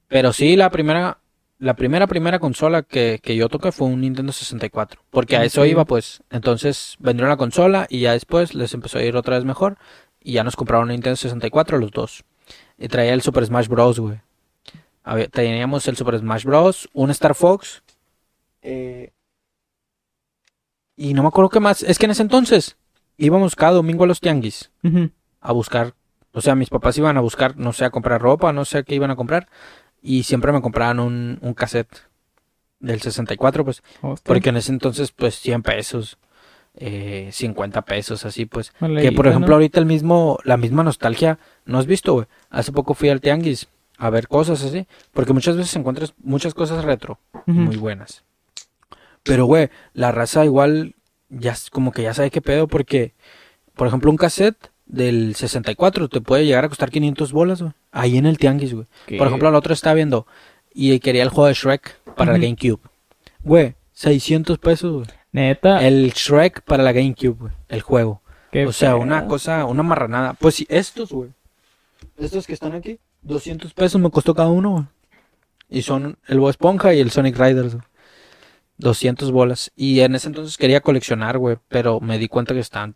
[0.07, 1.19] Pero sí, la primera,
[1.59, 5.01] la primera, primera consola que, que yo toqué fue un Nintendo 64.
[5.09, 6.21] Porque a ¿En eso iba, pues.
[6.29, 9.77] Entonces vendieron la consola y ya después les empezó a ir otra vez mejor.
[10.21, 12.23] Y ya nos compraron un Nintendo 64 los dos.
[12.77, 14.19] Y traía el Super Smash Bros, güey.
[15.31, 17.83] Teníamos el Super Smash Bros, un Star Fox.
[18.61, 19.11] eh,
[20.95, 21.83] y no me acuerdo qué más.
[21.83, 22.77] Es que en ese entonces
[23.17, 24.71] íbamos cada domingo a los tianguis
[25.41, 25.93] a buscar,
[26.31, 28.95] o sea, mis papás iban a buscar, no sé, a comprar ropa, no sé qué
[28.95, 29.47] iban a comprar,
[30.01, 31.95] y siempre me compraban un, un cassette
[32.79, 34.23] del 64, pues, Hostia.
[34.25, 36.17] porque en ese entonces, pues, 100 pesos,
[36.75, 39.31] eh, 50 pesos, así, pues, Vale, que por ¿no?
[39.31, 42.25] ejemplo ahorita el mismo, la misma nostalgia, ¿no has visto, güey?
[42.49, 46.83] Hace poco fui al tianguis a ver cosas así, porque muchas veces encuentras muchas cosas
[46.83, 48.23] retro, muy buenas.
[49.23, 50.95] Pero, güey, la raza igual
[51.29, 53.13] ya como que ya sabe qué pedo porque,
[53.75, 57.73] por ejemplo, un cassette del 64 te puede llegar a costar 500 bolas, güey.
[57.91, 58.87] Ahí en el tianguis, güey.
[59.17, 60.27] Por ejemplo, el otro estaba viendo
[60.73, 62.79] y quería el juego de Shrek para la GameCube.
[63.43, 65.05] Güey, 600 pesos, güey.
[65.31, 65.85] Neta.
[65.85, 67.53] El Shrek para la GameCube, güey.
[67.69, 68.21] El juego.
[68.51, 70.33] qué O sea, una cosa, una marranada.
[70.33, 71.29] Pues sí, estos, güey.
[72.17, 74.85] Estos que están aquí, 200 pesos me costó cada uno, güey.
[75.69, 77.85] Y son el Bob Esponja y el Sonic Riders, güey.
[78.83, 79.71] 200 bolas.
[79.75, 81.57] Y en ese entonces quería coleccionar, güey.
[81.67, 82.95] Pero me di cuenta que están.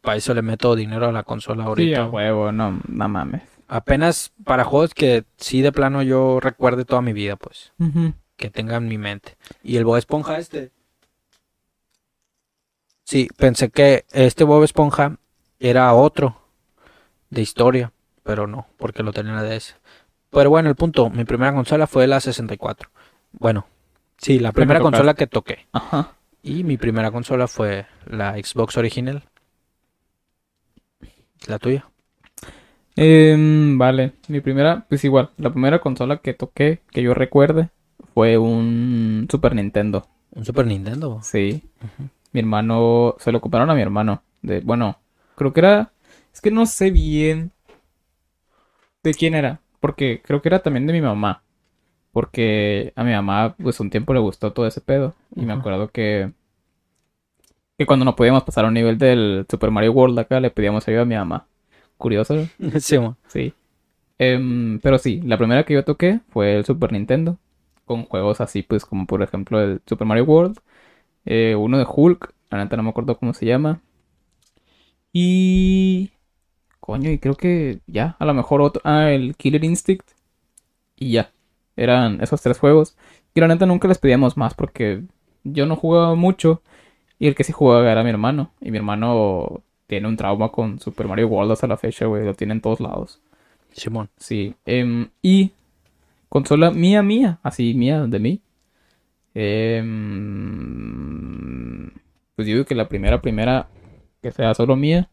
[0.00, 2.02] Para eso le meto dinero a la consola Sí, ahorita.
[2.02, 3.42] a huevo, no, no mames.
[3.66, 7.72] Apenas para juegos que sí de plano yo recuerde toda mi vida, pues.
[8.36, 9.36] Que tenga en mi mente.
[9.64, 10.70] Y el Bob Esponja este.
[13.04, 15.16] Sí, pensé que este Bob Esponja
[15.58, 16.36] era otro
[17.30, 19.76] de historia, pero no, porque lo tenía en la DS.
[20.30, 22.88] Pero bueno, el punto, mi primera consola fue la 64.
[23.32, 23.66] Bueno,
[24.16, 25.66] sí, la ¿Qué me primera consola que toqué.
[25.72, 26.14] Ajá.
[26.42, 29.24] Y mi primera consola fue la Xbox original.
[31.46, 31.86] La tuya.
[32.96, 37.70] Em, vale, mi primera, pues igual, la primera consola que toqué, que yo recuerde,
[38.14, 40.06] fue un Super Nintendo.
[40.30, 41.20] Un Super Nintendo.
[41.22, 41.62] Sí.
[42.32, 44.22] Mi hermano, se lo compraron a mi hermano.
[44.42, 44.98] De, bueno,
[45.36, 45.92] creo que era,
[46.32, 47.52] es que no sé bien
[49.02, 51.43] de quién era, porque creo que era también de mi mamá.
[52.14, 55.16] Porque a mi mamá, pues un tiempo le gustó todo ese pedo.
[55.36, 56.32] Y me acuerdo que,
[57.78, 60.86] que cuando no podíamos pasar a un nivel del Super Mario World acá, le pedíamos
[60.88, 61.46] ayuda a mi mamá.
[61.98, 62.48] Curioso.
[63.28, 63.54] Sí.
[64.18, 67.38] Em, pero sí, la primera que yo toqué fue el Super Nintendo.
[67.86, 70.58] Con juegos así, pues, como por ejemplo el Super Mario World.
[71.26, 72.34] eh, uno de Hulk.
[72.50, 73.82] La neta no me acuerdo cómo se llama.
[75.12, 76.12] Y.
[76.80, 78.82] Coño, y creo que ya, a lo mejor otro.
[78.84, 80.08] Ah, el Killer Instinct.
[80.96, 81.32] Y ya.
[81.76, 82.96] Eran esos tres juegos.
[83.34, 85.02] Y la neta nunca les pedíamos más porque
[85.42, 86.62] yo no jugaba mucho.
[87.18, 88.50] Y el que sí jugaba era mi hermano.
[88.60, 92.24] Y mi hermano tiene un trauma con Super Mario World hasta la fecha, güey.
[92.24, 93.20] Lo tiene en todos lados.
[93.72, 94.08] Simón.
[94.16, 94.54] Sí.
[94.66, 95.50] em, y
[96.28, 97.38] consola mía, mía.
[97.42, 98.40] Así, mía, de mí.
[100.94, 101.90] Em,
[102.36, 103.68] pues yo digo que la primera, primera
[104.22, 105.08] que sea solo mía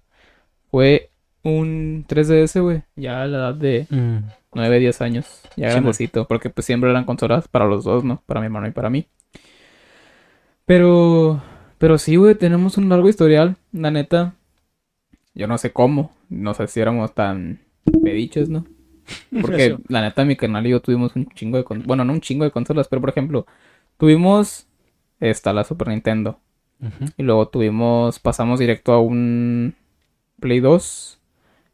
[0.69, 1.09] fue
[1.43, 2.83] un 3DS, güey.
[2.95, 4.17] Ya a la edad de Mm.
[4.53, 5.41] 9, 10 años.
[5.55, 6.27] Ya Sí, grandecito.
[6.27, 8.21] Porque pues siempre eran consolas para los dos, ¿no?
[8.25, 9.07] Para mi hermano y para mí.
[10.65, 11.41] Pero,
[11.77, 14.35] Pero sí, güey, tenemos un largo historial, la neta.
[15.33, 17.59] Yo no sé cómo, no sé si éramos tan
[18.03, 18.65] pediches, ¿no?
[19.41, 22.21] Porque la neta mi canal y yo tuvimos un chingo de con- bueno, no un
[22.21, 23.45] chingo de consolas, pero por ejemplo,
[23.97, 24.67] tuvimos
[25.19, 26.39] esta la Super Nintendo
[27.17, 29.75] y luego tuvimos pasamos directo a un
[30.39, 31.19] Play 2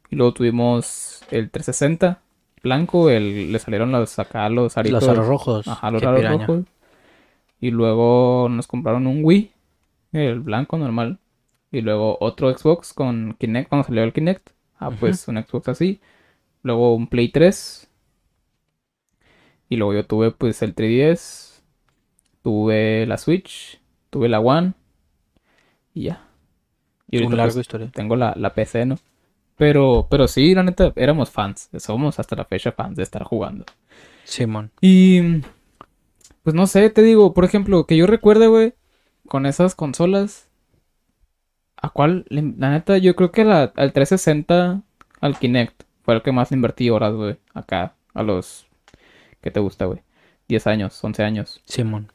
[0.09, 2.21] y luego tuvimos el 360
[2.63, 5.65] blanco, el le salieron los acá los aritos, Los aros rojos.
[5.65, 6.47] ajá, los qué aros piraña.
[6.47, 6.65] rojos.
[7.59, 9.51] Y luego nos compraron un Wii,
[10.13, 11.19] el blanco normal.
[11.71, 14.49] Y luego otro Xbox con Kinect, cuando salió el Kinect.
[14.79, 16.01] Ah, pues un Xbox así.
[16.63, 17.89] Luego un Play 3.
[19.69, 21.61] Y luego yo tuve pues el 3DS.
[22.43, 23.81] Tuve la Switch.
[24.09, 24.73] Tuve la One.
[25.93, 26.27] Y ya.
[27.11, 27.93] Y Un ahorita largo pues, historia.
[27.93, 28.97] tengo la, la PC, ¿no?
[29.57, 31.69] Pero, pero sí, la neta, éramos fans.
[31.77, 33.65] Somos hasta la fecha fans de estar jugando.
[34.23, 34.71] Simón.
[34.81, 35.41] Y
[36.43, 38.73] pues no sé, te digo, por ejemplo, que yo recuerde, güey,
[39.27, 40.49] con esas consolas,
[41.75, 42.25] ¿a cuál?
[42.29, 44.81] La neta, yo creo que la, al 360,
[45.19, 48.67] al Kinect, fue el que más le invertí horas, güey, acá, a los,
[49.41, 49.99] ¿qué te gusta, güey?
[50.47, 52.13] 10 años, 11 años, Simón.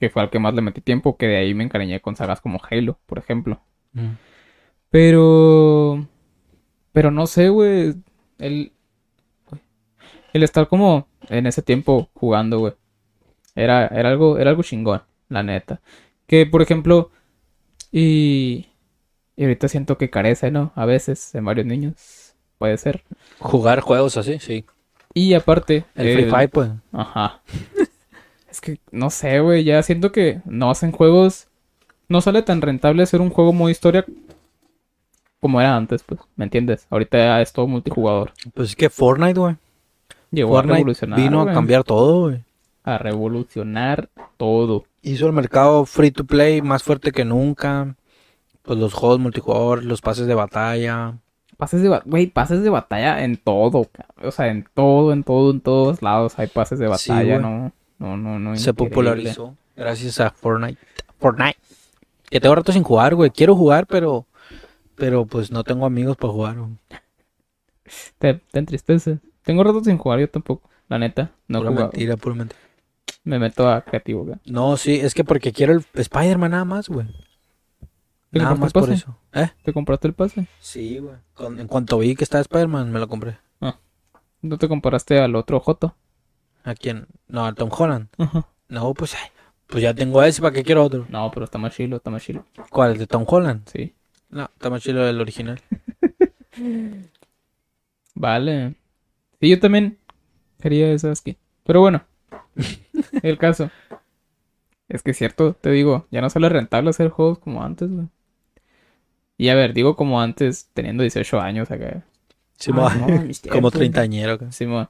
[0.00, 2.40] que fue al que más le metí tiempo, que de ahí me encariñé con sagas
[2.40, 3.60] como Halo, por ejemplo.
[3.92, 4.12] Mm.
[4.90, 6.06] Pero.
[6.98, 7.94] Pero no sé, güey.
[8.40, 8.72] El.
[10.32, 12.72] El estar como en ese tiempo jugando, güey.
[13.54, 15.80] Era, era algo, era algo chingón, la neta.
[16.26, 17.12] Que, por ejemplo.
[17.92, 18.66] Y.
[19.36, 20.72] Y ahorita siento que carece, ¿no?
[20.74, 22.34] A veces, en varios niños.
[22.58, 23.04] Puede ser.
[23.38, 24.64] Jugar juegos así, sí.
[25.14, 25.84] Y aparte.
[25.94, 26.70] El Free Fire, pues.
[26.90, 27.42] Ajá.
[28.50, 31.46] Es que, no sé, güey, ya siento que no hacen juegos.
[32.08, 34.04] No sale tan rentable hacer un juego modo historia
[35.40, 36.86] como era antes, pues, ¿me entiendes?
[36.90, 38.32] Ahorita es todo multijugador.
[38.54, 39.56] Pues es que Fortnite, güey.
[40.30, 42.44] Llegó a Fortnite revolucionar, vino a cambiar todo, güey.
[42.84, 44.84] A revolucionar todo.
[45.02, 47.94] Hizo el mercado free to play más fuerte que nunca.
[48.62, 51.14] Pues los juegos multijugador, los pases de batalla.
[51.56, 53.88] Pases de, güey, pases de batalla en todo,
[54.22, 58.16] o sea, en todo, en todo, en todos lados hay pases de batalla, no, no,
[58.16, 58.90] no, no, Se increíble.
[58.90, 60.78] popularizó gracias a Fortnite.
[61.18, 61.58] Fortnite.
[62.30, 63.30] Que tengo rato sin jugar, güey.
[63.30, 64.26] Quiero jugar, pero...
[64.98, 66.56] Pero pues no tengo amigos para jugar.
[68.18, 69.18] Te, te entristece.
[69.42, 72.60] Tengo rato sin jugar, yo tampoco, la neta, no pura mentira, pura mentira.
[73.24, 74.36] Me meto a creativo, güey.
[74.44, 77.06] No, sí, es que porque quiero el Spider-Man nada más, güey.
[78.30, 79.16] ¿Te Nada más por eso.
[79.32, 79.48] ¿Eh?
[79.64, 80.46] ¿Te compraste el pase?
[80.60, 81.14] Sí, güey.
[81.32, 83.38] Con- En cuanto vi que estaba Spider-Man, me lo compré.
[84.40, 85.96] ¿No te comparaste al otro Joto?
[86.62, 87.08] ¿A quién?
[87.26, 88.06] No, al Tom Holland.
[88.18, 88.46] Ajá.
[88.68, 89.30] No, pues, ay,
[89.66, 91.06] pues ya tengo ese, ¿para qué quiero otro?
[91.08, 92.44] No, pero está más chilo, está más chilo.
[92.70, 92.92] ¿Cuál?
[92.92, 93.66] ¿El de Tom Holland?
[93.68, 93.94] Sí.
[94.30, 95.60] No, está más chido el original.
[98.14, 98.74] Vale.
[99.40, 99.98] Sí, yo también
[100.60, 101.36] quería esa skin.
[101.64, 102.04] Pero bueno,
[103.22, 103.70] el caso.
[104.88, 108.08] Es que es cierto, te digo, ya no sale rentable hacer juegos como antes, güey.
[109.36, 112.04] Y a ver, digo como antes, teniendo 18 años acá.
[112.58, 113.06] Sí, Ah, no,
[113.48, 113.72] como tiempos.
[113.72, 114.32] treintañero.
[114.34, 114.52] acá.
[114.52, 114.88] Sí, mo.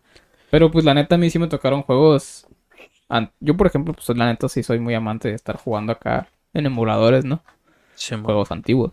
[0.51, 2.46] Pero pues la neta a mí sí me tocaron juegos.
[3.40, 6.66] Yo, por ejemplo, pues la neta sí soy muy amante de estar jugando acá en
[6.66, 7.42] emuladores, ¿no?
[7.99, 8.15] Sí.
[8.23, 8.93] Juegos antiguos.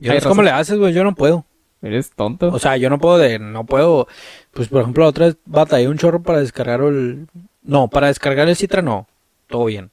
[0.00, 0.92] No sé cómo le haces, güey.
[0.92, 1.44] Yo no puedo.
[1.82, 2.48] Eres tonto.
[2.48, 3.38] O sea, yo no puedo de...
[3.38, 4.08] No puedo...
[4.52, 7.28] Pues, por ejemplo, la otra vez batallé un chorro para descargar el...
[7.62, 9.06] No, para descargar el Citra no.
[9.48, 9.90] Todo bien.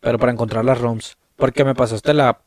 [0.00, 1.16] Pero para encontrar las ROMs.
[1.36, 2.40] Porque me pasaste la...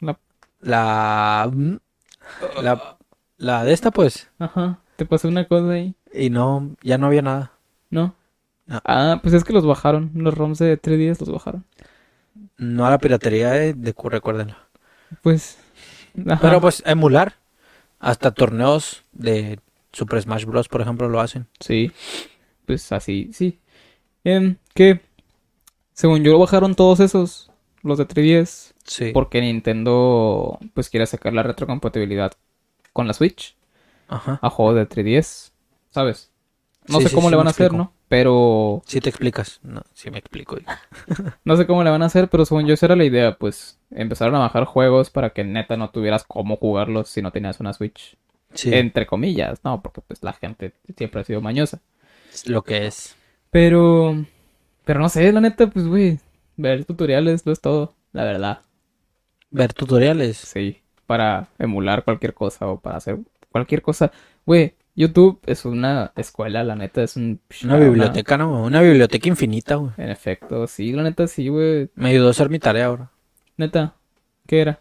[0.00, 0.18] La-
[0.60, 1.50] La...
[2.62, 2.96] La...
[3.36, 4.30] La de esta, pues.
[4.38, 4.78] Ajá.
[4.96, 5.94] Te pasó una cosa ahí.
[6.12, 6.76] Y no...
[6.82, 7.52] Ya no había nada.
[7.90, 8.14] ¿No?
[8.66, 8.80] No.
[8.84, 10.12] Ah, pues es que los bajaron.
[10.14, 11.64] Los ROMs de 3 días los bajaron.
[12.60, 14.54] No a la piratería de, de recuérdenlo.
[15.22, 15.58] Pues.
[16.28, 16.38] ajá.
[16.40, 17.34] Pero pues emular.
[17.98, 19.60] Hasta torneos de
[19.92, 21.48] Super Smash Bros, por ejemplo, lo hacen.
[21.60, 21.92] Sí.
[22.66, 23.58] Pues así, sí.
[24.24, 25.00] Em, que.
[25.92, 27.50] Según yo, bajaron todos esos.
[27.82, 28.74] Los de 3DS.
[28.84, 29.10] Sí.
[29.12, 30.58] Porque Nintendo.
[30.74, 32.32] Pues quiere sacar la retrocompatibilidad
[32.92, 33.56] con la Switch.
[34.08, 34.38] Ajá.
[34.42, 35.52] A juegos de 3DS.
[35.90, 36.30] ¿Sabes?
[36.88, 37.76] No Sí, sé sí, cómo sí le van a hacer, explico.
[37.76, 37.92] ¿no?
[38.10, 38.82] Pero.
[38.86, 39.60] Sí te explicas.
[39.62, 40.56] No, sí me explico.
[41.44, 43.78] No sé cómo le van a hacer, pero según yo esa era la idea, pues
[43.92, 47.72] empezaron a bajar juegos para que neta no tuvieras cómo jugarlos si no tenías una
[47.72, 48.16] Switch.
[48.52, 48.74] Sí.
[48.74, 51.78] Entre comillas, no, porque pues la gente siempre ha sido mañosa.
[52.34, 53.14] es lo que es.
[53.52, 54.16] Pero,
[54.84, 56.18] pero no sé, la neta, pues güey,
[56.56, 58.62] ver tutoriales no es todo, la verdad.
[59.52, 60.36] Ver tutoriales.
[60.36, 63.20] Sí, para emular cualquier cosa o para hacer
[63.52, 64.10] cualquier cosa.
[64.44, 67.40] Güey, YouTube es una escuela, la neta, es un...
[67.64, 68.64] Una biblioteca, ¿no?
[68.64, 69.92] Una biblioteca infinita, güey.
[69.96, 71.90] En efecto, sí, la neta, sí, güey.
[71.94, 73.10] Me ayudó a hacer mi tarea ahora.
[73.56, 73.94] Neta,
[74.46, 74.80] ¿qué era?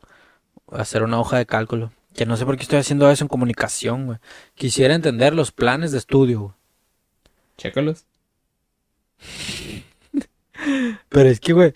[0.72, 1.92] Hacer una hoja de cálculo.
[2.14, 4.18] Que no sé por qué estoy haciendo eso en comunicación, güey.
[4.56, 6.54] Quisiera entender los planes de estudio, güey.
[7.58, 8.06] Chécalos.
[11.10, 11.74] Pero es que, güey,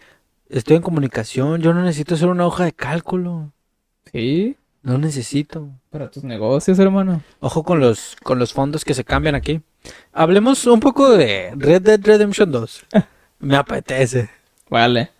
[0.53, 1.61] Estoy en comunicación.
[1.61, 3.51] Yo no necesito hacer una hoja de cálculo.
[4.11, 5.69] Sí, No necesito.
[5.89, 7.21] para tus negocios, hermano.
[7.39, 9.61] Ojo con los, con los fondos que se cambian aquí.
[10.11, 12.85] Hablemos un poco de Red Dead Redemption 2.
[13.39, 14.29] Me apetece.
[14.69, 15.11] Vale.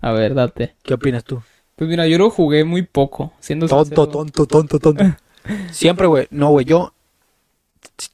[0.00, 0.76] A ver, date.
[0.82, 1.42] ¿Qué opinas tú?
[1.76, 4.08] Pues mira, yo lo jugué muy poco, siendo sincero.
[4.08, 5.04] tonto, tonto, tonto.
[5.70, 6.26] Siempre, güey.
[6.30, 6.64] No, güey.
[6.64, 6.92] Yo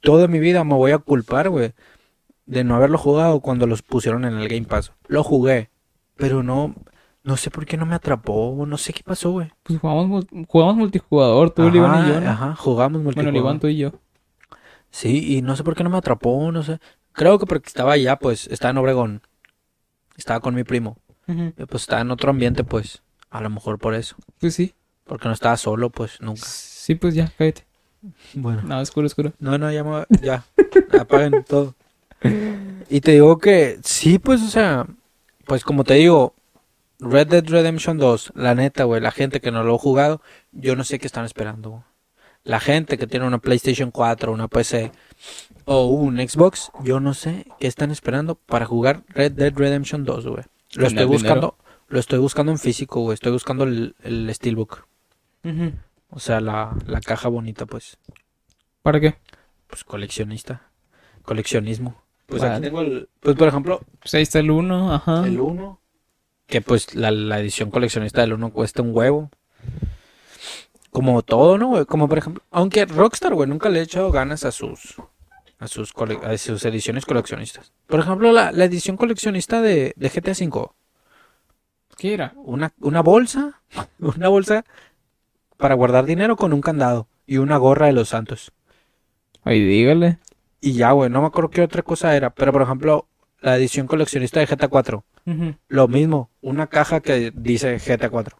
[0.01, 1.73] toda mi vida me voy a culpar, güey,
[2.45, 4.91] de no haberlo jugado cuando los pusieron en el Game Pass.
[5.07, 5.69] Lo jugué,
[6.15, 6.75] pero no,
[7.25, 8.63] no sé por qué no me atrapó.
[8.67, 9.51] No sé qué pasó, güey.
[9.63, 12.29] Pues jugamos, jugamos multijugador, tú, Iván y yo, ¿no?
[12.29, 13.35] Ajá, jugamos Bueno, multijugador.
[13.37, 13.91] Iván, tú y yo.
[14.91, 16.79] Sí, y no sé por qué no me atrapó, no sé.
[17.11, 19.21] Creo que porque estaba allá, pues, estaba en Obregón.
[20.15, 20.97] Estaba con mi primo.
[21.69, 23.01] Pues estaba en otro ambiente, pues.
[23.29, 24.15] A lo mejor por eso.
[24.39, 24.73] Pues sí.
[25.03, 26.41] Porque no estaba solo, pues, nunca.
[26.45, 27.65] Sí, pues ya, cállate.
[28.35, 28.61] Bueno.
[28.63, 29.33] No, oscuro, oscuro.
[29.39, 30.45] No, no, ya, me- ya.
[30.99, 31.73] Apaguen todo.
[32.89, 34.85] Y te digo que sí, pues, o sea,
[35.45, 36.33] pues como te digo,
[36.99, 40.21] Red Dead Redemption 2, la neta, güey, la gente que no lo ha jugado,
[40.51, 41.69] yo no sé qué están esperando.
[41.71, 41.83] güey.
[42.43, 44.91] La gente que tiene una PlayStation 4, una PC
[45.65, 50.27] o un Xbox, yo no sé qué están esperando para jugar Red Dead Redemption 2,
[50.27, 50.43] güey.
[50.75, 53.15] Lo estoy buscando, lo estoy buscando en físico, güey.
[53.15, 54.85] Estoy buscando el, el Steelbook.
[56.09, 57.97] O sea, la, la caja bonita, pues.
[58.83, 59.15] ¿Para qué?
[59.67, 60.69] Pues coleccionista.
[61.23, 62.01] Coleccionismo.
[62.27, 62.55] Pues Vale.
[62.55, 63.09] aquí tengo el.
[63.19, 65.25] Pues por ejemplo, Pues ahí está el 1, ajá.
[65.25, 65.79] el 1.
[66.47, 69.29] Que pues la, la edición coleccionista del 1 cuesta un huevo.
[70.91, 71.85] Como todo, ¿no, güey?
[71.85, 72.43] Como por ejemplo.
[72.51, 74.95] Aunque Rockstar, güey, nunca le ha echado ganas a sus.
[75.57, 77.71] A sus, cole- a sus ediciones coleccionistas.
[77.87, 80.67] Por ejemplo, la, la edición coleccionista de, de GTA V.
[81.97, 82.33] ¿Qué era?
[82.35, 83.61] Una, una bolsa.
[83.99, 84.65] Una bolsa
[85.57, 87.07] para guardar dinero con un candado.
[87.25, 88.51] Y una gorra de los santos.
[89.43, 90.19] Ay, dígale.
[90.61, 92.29] Y ya, güey, no me acuerdo qué otra cosa era.
[92.31, 93.07] Pero por ejemplo,
[93.41, 95.03] la edición coleccionista de GTA 4.
[95.67, 98.37] Lo mismo, una caja que dice GTA 4.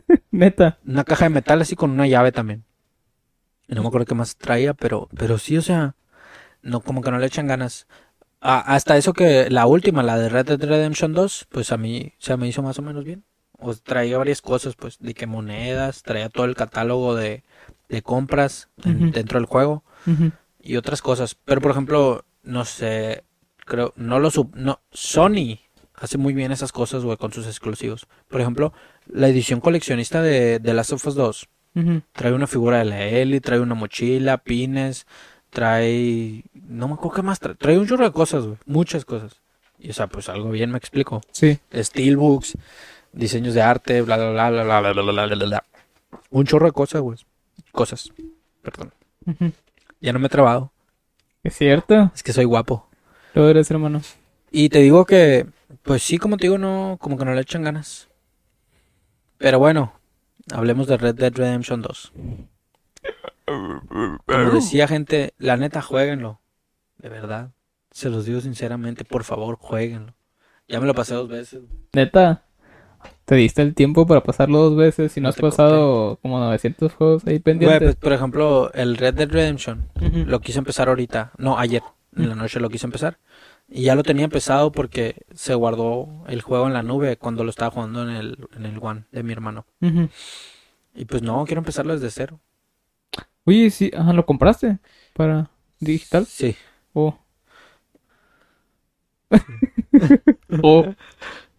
[0.30, 0.78] Neta.
[0.86, 2.64] Una caja de metal así con una llave también.
[3.68, 5.94] No me acuerdo qué más traía, pero, pero sí, o sea,
[6.62, 7.86] no, como que no le echan ganas.
[8.40, 12.14] Ah, hasta eso que la última, la de Red Dead Redemption 2, pues a mí
[12.18, 13.24] se me hizo más o menos bien.
[13.58, 17.44] O traía varias cosas, pues, de que monedas, traía todo el catálogo de,
[17.88, 19.84] de compras en- dentro del juego.
[20.60, 21.34] Y otras cosas.
[21.34, 23.24] Pero por ejemplo, no sé,
[23.66, 25.60] creo, no lo sub, no, Sony
[26.00, 28.06] hace muy bien esas cosas, güey, con sus exclusivos.
[28.28, 28.72] Por ejemplo,
[29.06, 32.02] la edición coleccionista de, de Last of Us 2 Ujú.
[32.12, 35.06] trae una figura de la Ellie, trae una mochila, pines,
[35.50, 39.40] trae, no me acuerdo qué más trae, trae un chorro de cosas, güey, muchas cosas.
[39.78, 41.20] Y o sea, pues algo bien me explico.
[41.30, 41.58] Sí.
[41.72, 42.58] Steelbooks,
[43.12, 45.64] diseños de arte, bla bla bla bla bla bla bla bla bla.
[46.30, 47.18] Un chorro de cosas, güey.
[47.70, 48.12] Cosas.
[48.62, 48.92] Perdón.
[50.00, 50.72] Ya no me he trabado.
[51.44, 52.10] Es cierto.
[52.12, 52.88] Es que soy guapo.
[53.34, 54.02] Lo eres, hermano.
[54.50, 55.46] Y te digo que,
[55.82, 58.08] pues sí, como te digo, no, como que no le echan ganas.
[59.38, 59.92] Pero bueno,
[60.52, 62.12] hablemos de Red Dead Redemption 2.
[63.46, 66.40] Como decía gente, la neta, jueguenlo.
[66.98, 67.50] De verdad.
[67.90, 70.14] Se los digo sinceramente, por favor, jueguenlo.
[70.68, 71.62] Ya me lo pasé dos veces.
[71.94, 72.42] Neta.
[73.24, 76.92] Te diste el tiempo para pasarlo dos veces y no, No has pasado como 900
[76.94, 77.80] juegos ahí Güey, pendientes.
[77.80, 79.88] pues por ejemplo, el Red Dead Redemption,
[80.26, 81.32] lo quise empezar ahorita.
[81.38, 81.82] No, ayer.
[82.16, 83.18] En la noche lo quise empezar.
[83.70, 87.50] Y ya lo tenía empezado porque se guardó el juego en la nube cuando lo
[87.50, 89.66] estaba jugando en el, en el One de mi hermano.
[90.94, 92.40] Y pues no, quiero empezarlo desde cero.
[93.44, 94.78] Oye, sí, ajá, ¿lo compraste?
[95.14, 95.50] ¿Para
[95.80, 96.26] digital?
[96.26, 96.56] Sí.
[96.92, 97.18] O...
[100.62, 100.94] o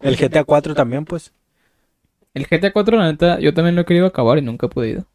[0.00, 1.32] El GTA 4 también, pues.
[2.34, 5.06] el GTA 4, la neta, yo también lo he querido acabar y nunca he podido.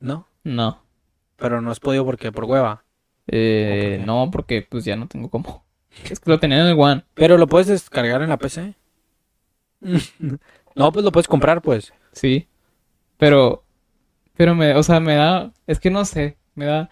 [0.00, 0.26] No.
[0.44, 0.82] No.
[1.36, 2.84] Pero no has podido porque por hueva.
[3.28, 5.65] Eh, no, porque pues ya no tengo cómo.
[6.04, 7.04] Es que lo tenía en el One.
[7.14, 8.74] Pero lo puedes descargar en la PC.
[10.74, 11.92] no, pues lo puedes comprar, pues.
[12.12, 12.48] Sí.
[13.18, 13.64] Pero,
[14.36, 16.90] pero me, o sea, me da, es que no sé, me da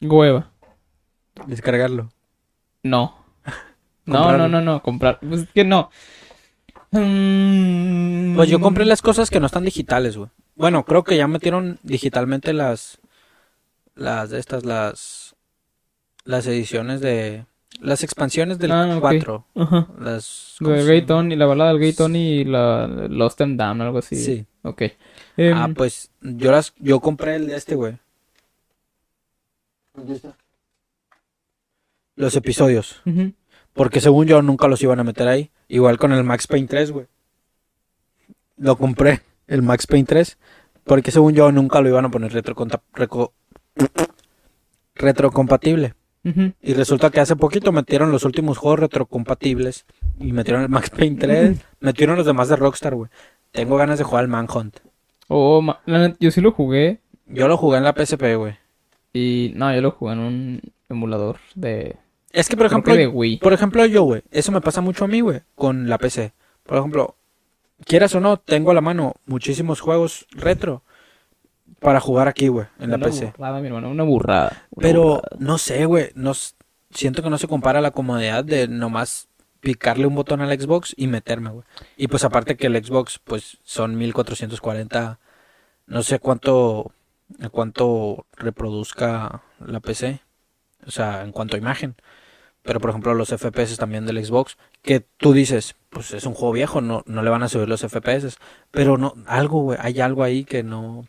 [0.00, 0.50] hueva.
[1.46, 2.10] Descargarlo.
[2.82, 3.16] No.
[4.06, 5.18] No, no, no, no, comprar.
[5.20, 5.90] Pues es que no.
[6.92, 10.30] Mm, Pues yo compré las cosas que no están digitales, güey.
[10.54, 13.00] Bueno, creo que ya metieron digitalmente las.
[13.94, 15.36] Las de estas, las.
[16.24, 17.44] Las ediciones de.
[17.80, 19.00] Las expansiones del Ah, ok.
[19.00, 19.46] 4.
[19.54, 19.88] Ajá.
[20.00, 20.56] Las.
[20.60, 21.02] Lo ¿cómo del se Gay?
[21.06, 24.16] Tony, la balada del Gay Tony y la Lost and Damned, algo así.
[24.16, 24.46] Sí.
[24.62, 24.82] Ok.
[25.36, 26.74] Em, Ah, pues yo las.
[26.78, 27.98] Yo compré el de este, güey.
[32.16, 33.00] Los episodios.
[33.72, 35.50] Porque según yo nunca los iban a meter ahí.
[35.68, 37.06] Igual con el Max Payne 3, güey.
[38.56, 40.36] Lo compré, el Max Payne 3.
[40.84, 43.32] Porque según yo nunca lo iban a poner retroconta- reco-
[44.94, 45.94] retrocompatible.
[46.24, 49.86] Y resulta que hace poquito metieron los últimos juegos retrocompatibles
[50.20, 53.10] y metieron el Max Payne 3, metieron los demás de Rockstar, güey.
[53.50, 54.78] Tengo ganas de jugar al Manhunt.
[55.28, 55.80] Oh, ma-
[56.20, 57.00] yo sí lo jugué.
[57.26, 58.56] Yo lo jugué en la PSP, güey.
[59.12, 61.96] Y no, yo lo jugué en un emulador de.
[62.32, 63.38] Es que, por ejemplo, que de Wii.
[63.38, 66.32] por ejemplo, yo, güey, eso me pasa mucho a mí, güey, con la PC.
[66.64, 67.16] Por ejemplo,
[67.86, 70.82] quieras o no, tengo a la mano muchísimos juegos retro
[71.80, 73.34] para jugar aquí, güey, en la PC.
[73.36, 74.62] burrada, mi hermano, una burrada.
[74.70, 75.28] una Pero burrada.
[75.38, 76.32] no sé, güey, no
[76.90, 79.28] siento que no se compara la comodidad de nomás
[79.60, 81.64] picarle un botón al Xbox y meterme, güey.
[81.96, 85.18] Y pues aparte que el Xbox pues son 1440,
[85.86, 86.92] no sé cuánto
[87.50, 90.20] cuánto reproduzca la PC,
[90.86, 91.96] o sea, en cuanto a imagen.
[92.62, 96.52] Pero por ejemplo, los FPS también del Xbox, que tú dices, pues es un juego
[96.52, 98.36] viejo, no no le van a subir los FPS,
[98.70, 101.06] pero no algo, güey, hay algo ahí que no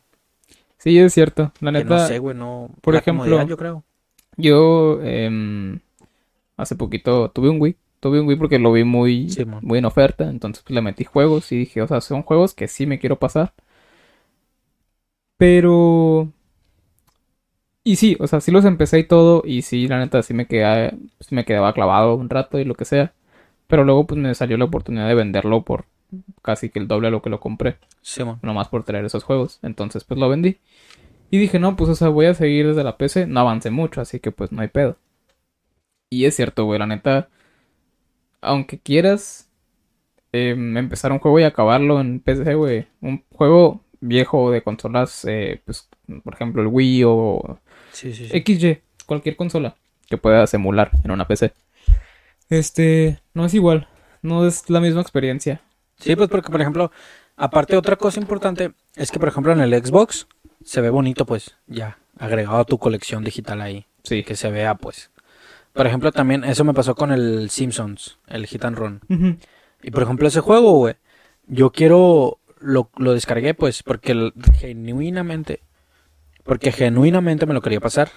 [0.79, 1.51] Sí, es cierto.
[1.59, 3.83] La que neta, no sé, güey, no por la ejemplo, yo creo.
[4.37, 5.79] yo em,
[6.57, 7.75] hace poquito tuve un Wii.
[7.99, 10.29] Tuve un Wii porque lo vi muy, Sí, muy en oferta.
[10.29, 13.19] Entonces pues, le metí juegos y dije, o sea, son juegos que sí me quiero
[13.19, 13.53] pasar.
[15.37, 16.31] Pero...
[17.83, 19.41] Y sí, o sea, sí los empecé y todo.
[19.45, 22.75] Y sí, la neta, sí me quedaba, sí me quedaba clavado un rato y lo
[22.75, 23.13] que sea.
[23.67, 25.85] Pero luego pues me salió la oportunidad de venderlo por
[26.41, 27.77] casi que el doble a lo que lo compré.
[28.01, 28.39] Simón.
[28.41, 29.59] nomás por traer esos juegos.
[29.61, 30.59] Entonces, pues lo vendí.
[31.31, 33.27] Y dije, no, pues, o sea, voy a seguir desde la PC.
[33.27, 34.97] No avancé mucho, así que pues no hay pedo.
[36.09, 37.29] Y es cierto, güey, la neta.
[38.41, 39.49] Aunque quieras
[40.31, 42.87] em, empezar un juego y acabarlo en PC, güey.
[43.01, 45.89] Un juego viejo de consolas, eh, pues,
[46.23, 47.59] por ejemplo, el Wii o
[47.91, 48.41] Sí, sí, sí.
[48.41, 49.75] XY, cualquier consola
[50.07, 51.53] que puedas emular en una PC.
[52.49, 53.87] Este, no es igual.
[54.21, 55.61] No es la misma experiencia.
[55.99, 56.91] Sí, pues porque, por ejemplo,
[57.37, 60.27] aparte otra cosa importante es que, por ejemplo, en el Xbox
[60.63, 64.23] se ve bonito, pues, ya, agregado a tu colección digital ahí, Sí.
[64.23, 65.11] que se vea, pues.
[65.73, 69.01] Por ejemplo, también eso me pasó con el Simpsons, el Hit and Run.
[69.83, 70.95] Y, por ejemplo, ese juego, güey,
[71.47, 75.61] yo quiero, lo, lo descargué, pues, porque el- genuinamente,
[76.43, 78.09] porque genuinamente me lo quería pasar.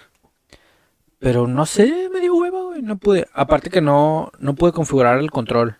[1.18, 3.28] Pero no sé, me dio hueva, güey, no pude.
[3.32, 5.76] Aparte que no, no pude configurar el control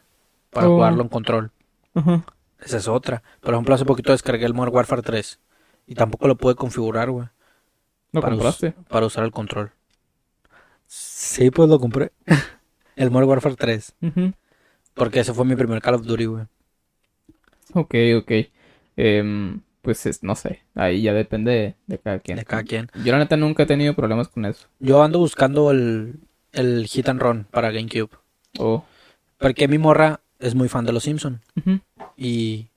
[0.51, 0.75] para Oh.
[0.75, 1.51] jugarlo en control.
[2.61, 3.23] Esa es otra.
[3.41, 5.41] Por ejemplo, hace poquito descargué el Modern Warfare 3
[5.87, 7.27] y tampoco lo pude configurar, güey.
[8.13, 8.73] ¿Lo para us- compraste?
[8.89, 9.73] para usar el control.
[10.87, 12.13] Sí, pues lo compré.
[12.97, 13.95] el Modern Warfare 3.
[14.03, 14.33] Ujú.
[14.95, 16.45] Porque ese fue mi primer Call of Duty, güey.
[17.75, 18.33] Ok, ok.
[18.97, 22.37] Em, pues es- no sé, ahí ya depende de, de cada quien.
[22.39, 22.89] De cada quien.
[23.05, 24.69] Yo la neta nunca he tenido problemas con eso.
[24.79, 26.21] Yo ando buscando el,
[26.53, 28.11] el Hit and Run para GameCube.
[28.59, 28.85] Oh,
[29.39, 31.41] Porque mi morra es muy fan de los Simpsons.
[31.57, 31.81] ujú,
[32.17, 32.69] Y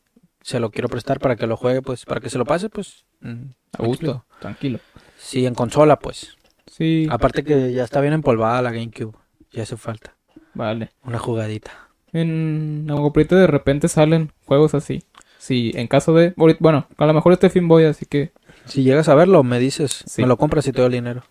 [0.41, 3.05] se lo quiero prestar para que lo juegue, pues, para que se lo pase, pues.
[3.21, 3.43] mm,
[3.77, 4.79] a gusto, tranquilo.
[5.17, 6.37] Sí, en consola, pues.
[6.67, 9.17] Sí, Aparte que ya está bien empolvada la GameCube.
[9.51, 10.15] Ya hace falta.
[10.53, 10.91] vale.
[11.03, 11.71] Una jugadita.
[12.13, 15.03] En Agoprite de repente salen juegos así.
[15.37, 16.33] Sí, en caso de...
[16.59, 18.31] Bueno, a lo mejor este fin voy, así que...
[18.65, 20.03] Si llegas a verlo, me dices.
[20.07, 20.21] Sí.
[20.21, 21.23] Me lo compras y te doy el dinero.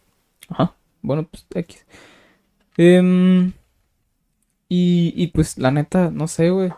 [0.51, 1.85] Ajá, bueno, pues X.
[2.77, 3.53] Em,
[4.69, 6.73] y, y pues la neta, no sé, güey.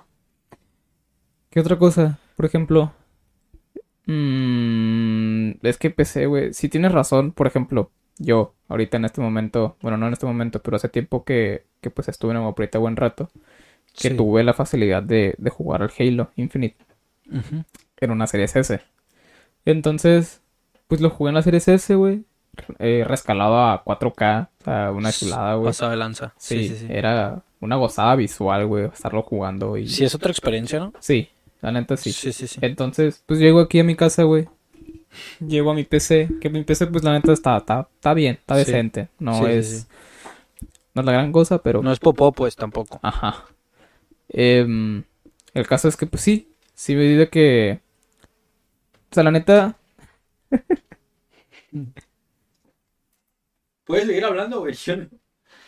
[1.51, 2.19] ¿Qué otra cosa?
[2.37, 2.93] Por ejemplo...
[4.07, 6.53] mm, es que PC, güey.
[6.55, 10.63] Si tienes razón, por ejemplo, yo ahorita en este momento, bueno, no en este momento,
[10.63, 13.31] pero hace tiempo que, que pues estuve en Agoprite buen rato,
[13.99, 14.17] que Sí.
[14.17, 16.77] tuve la facilidad de, de jugar al Halo Infinite
[18.01, 18.81] en una serie S.
[19.65, 20.43] Entonces,
[20.89, 22.25] pues lo jugué en la serie S, güey.
[22.79, 25.67] eh, rescalado a 4K, o sea, una chulada, güey.
[25.71, 26.35] Pasado de lanza.
[26.39, 26.87] Sí, Sí, sí, sí.
[26.91, 29.89] era una gozada visual, güey, estarlo jugando y...
[29.89, 30.93] Sí, es otra experiencia, ¿no?
[31.01, 31.29] Sí,
[31.61, 32.13] la neta sí.
[32.13, 32.47] sí, sí.
[32.47, 32.59] sí.
[32.63, 34.49] Entonces, pues llego aquí a mi casa, güey.
[35.41, 38.55] Llego a mi PC, que mi PC, pues la neta está, está, está bien, está
[38.55, 38.71] Sí.
[38.71, 39.09] decente.
[39.19, 39.69] No Sí, es...
[39.83, 39.87] sí.
[40.95, 41.83] No es la gran cosa, pero...
[41.83, 42.99] No es popó, pues tampoco.
[43.03, 43.45] Ajá.
[44.29, 45.05] Em,
[45.55, 47.81] el caso es que, pues sí, sí me di de que...
[49.11, 49.77] O sea, la neta,
[53.85, 54.75] Puedes seguir hablando, güey.
[54.75, 55.09] Yo no,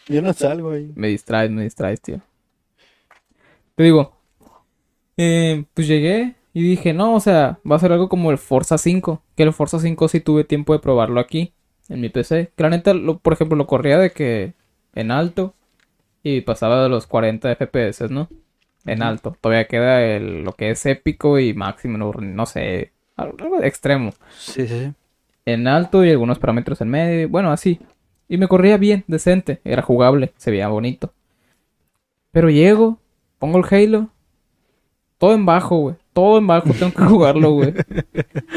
[0.09, 0.93] yo no salgo ahí.
[0.95, 2.21] me distraes, me distraes, tío.
[3.75, 4.17] Te digo,
[5.17, 8.79] eh, pues llegué y dije, no, o sea, va a ser algo como el Forza
[8.79, 9.23] 5.
[9.37, 11.53] Que el Forza 5 sí tuve tiempo de probarlo aquí,
[11.89, 12.51] en mi PC.
[12.57, 14.55] Que la neta, lo- por ejemplo, lo corría de que
[14.95, 15.55] en alto
[16.23, 18.29] y pasaba de los 40 FPS, ¿no?
[18.85, 19.37] En alto.
[19.41, 24.13] Todavía queda el- lo que es épico y máximo, no, no sé, algo extremo.
[24.37, 24.93] Sí, sí, sí.
[25.45, 27.79] En alto y algunos parámetros en medio, bueno, así.
[28.29, 31.13] Y me corría bien, decente, era jugable, se veía bonito.
[32.31, 32.99] Pero llego,
[33.39, 34.11] pongo el Halo,
[35.19, 35.97] todo en bajo, güey.
[36.13, 37.75] Todo en bajo, tengo que jugarlo, güey.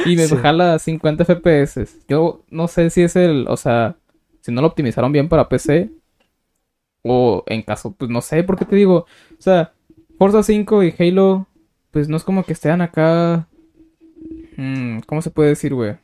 [0.04, 0.36] Y me Sí.
[0.36, 2.00] jala 50 FPS.
[2.08, 3.98] Yo no sé si es el, o sea,
[4.42, 5.92] si no lo optimizaron bien para PC.
[7.04, 8.98] O en caso, pues no sé, porque te digo,
[9.40, 9.74] o sea,
[10.20, 11.48] Forza 5 y Halo,
[11.92, 13.48] pues no es como que estén acá.
[14.58, 15.98] mm, ¿Cómo se puede decir, güey?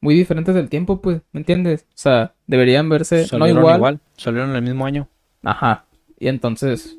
[0.00, 1.86] Muy diferentes del tiempo, pues, ¿me entiendes?
[1.90, 3.76] O sea, deberían verse no Salieron igual.
[3.76, 4.00] igual.
[4.16, 5.08] Salieron el mismo año.
[5.42, 5.86] Ajá.
[6.18, 6.98] Y entonces,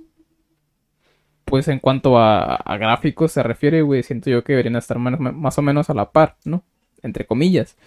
[1.45, 5.20] pues en cuanto a, a gráficos se refiere, güey, siento yo que deberían estar más,
[5.20, 6.64] más o menos a la par, ¿no?
[7.04, 7.78] Entre comillas.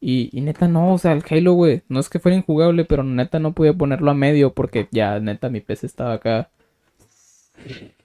[0.00, 3.02] Y, y neta no, o sea, el Halo, güey, no es que fuera injugable, pero
[3.02, 6.50] neta no podía ponerlo a medio porque ya, neta, mi PC estaba acá.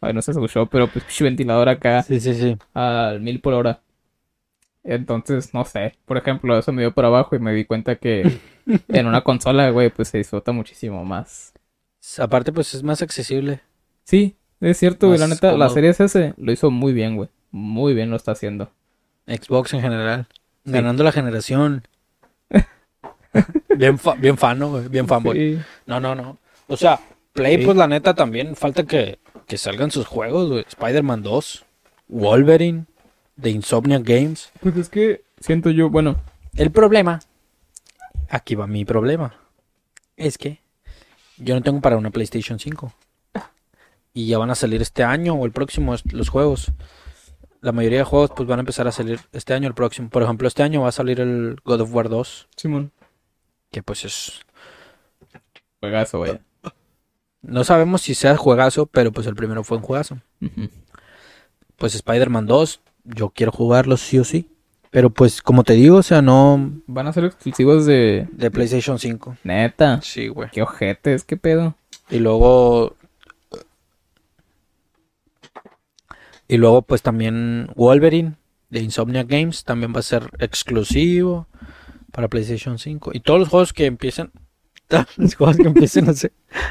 [0.02, 2.58] Ay, no se escuchó, pero pues ventilador acá Sí, sí, sí.
[2.74, 3.82] al mil por hora.
[4.84, 5.94] Entonces, no sé.
[6.06, 8.40] Por ejemplo, eso me dio por abajo y me di cuenta que
[8.90, 11.54] en una consola, güey, pues se disfruta muchísimo más.
[12.20, 13.62] Aparte, pues es más accesible.
[14.04, 15.20] Sí, es cierto, güey.
[15.20, 17.30] La neta, la serie S lo hizo muy bien, güey.
[17.52, 18.72] Muy bien lo está haciendo.
[19.28, 20.28] Xbox en general.
[20.66, 20.72] Sí.
[20.72, 21.84] Ganando la generación.
[23.78, 24.88] bien, fa- bien fan, ¿no, güey?
[24.90, 25.38] Bien fanboy.
[25.58, 25.62] Sí.
[25.86, 26.38] No, no, no.
[26.68, 27.00] O sea,
[27.34, 27.66] Play, Sí.
[27.66, 29.18] pues la neta también falta que,
[29.48, 30.66] que salgan sus juegos, güey.
[30.68, 31.66] Spider-Man 2,
[32.10, 32.86] Wolverine,
[33.36, 34.52] de Insomniac Games.
[34.62, 36.18] Pues es que siento yo, bueno,
[36.56, 37.20] El problema,
[38.30, 39.36] aquí va mi problema,
[40.18, 40.62] es que
[41.38, 42.94] yo no tengo para una PlayStation 5.
[44.14, 46.72] Y ya van a salir este año o el próximo los juegos.
[47.62, 50.10] La mayoría de juegos pues van a empezar a salir este año o el próximo.
[50.10, 52.92] Por ejemplo, este año va a salir el God of War 2, Simón.
[53.72, 54.42] que pues es...
[55.80, 56.40] Juegazo, güey.
[57.42, 60.20] No sabemos si sea juegazo, pero pues el primero fue un juegazo.
[61.78, 64.48] Pues Spider-Man 2, yo quiero jugarlo sí o sí.
[64.94, 68.28] Pero pues como te digo, o sea, no Van a ser exclusivos de.
[68.32, 69.38] de PlayStation 5.
[69.44, 70.00] Neta.
[70.04, 70.50] Sí, güey.
[70.52, 71.76] Qué ojetes, qué pedo.
[72.12, 72.96] Y luego.
[76.48, 78.36] Y luego, pues también Wolverine
[78.70, 81.48] de Insomnia Games también va a ser exclusivo
[82.12, 83.12] para PlayStation 5.
[83.16, 84.32] Y todos los juegos que empiecen.
[84.88, 86.14] Todos los juegos que empiecen a,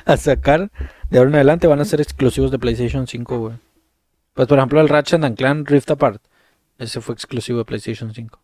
[0.04, 0.70] a sacar
[1.10, 3.54] de ahora en adelante van a ser exclusivos de PlayStation 5, güey.
[4.34, 6.22] Pues por ejemplo, el Ratchet and Clank Rift Apart.
[6.78, 8.40] Ese fue exclusivo de PlayStation 5.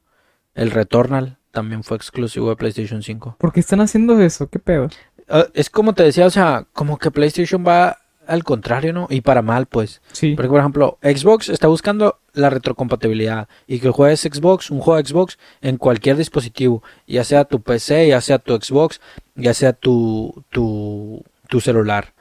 [0.55, 3.37] El Returnal también fue exclusivo de PlayStation 5.
[3.39, 4.49] ¿Por qué están haciendo eso?
[4.49, 4.89] ¿Qué pedo?
[5.29, 9.07] Ah, es como te decía, o sea, como que PlayStation va al contrario, ¿no?
[9.11, 10.03] Y para mal, pues.
[10.13, 10.35] Sí.
[10.37, 15.09] Porque, por ejemplo, Xbox está buscando la retrocompatibilidad y que juegues Xbox, un juego de
[15.09, 19.01] Xbox en cualquier dispositivo, ya sea tu PC, ya sea tu Xbox,
[19.35, 22.15] ya sea tu, tu, tu celular.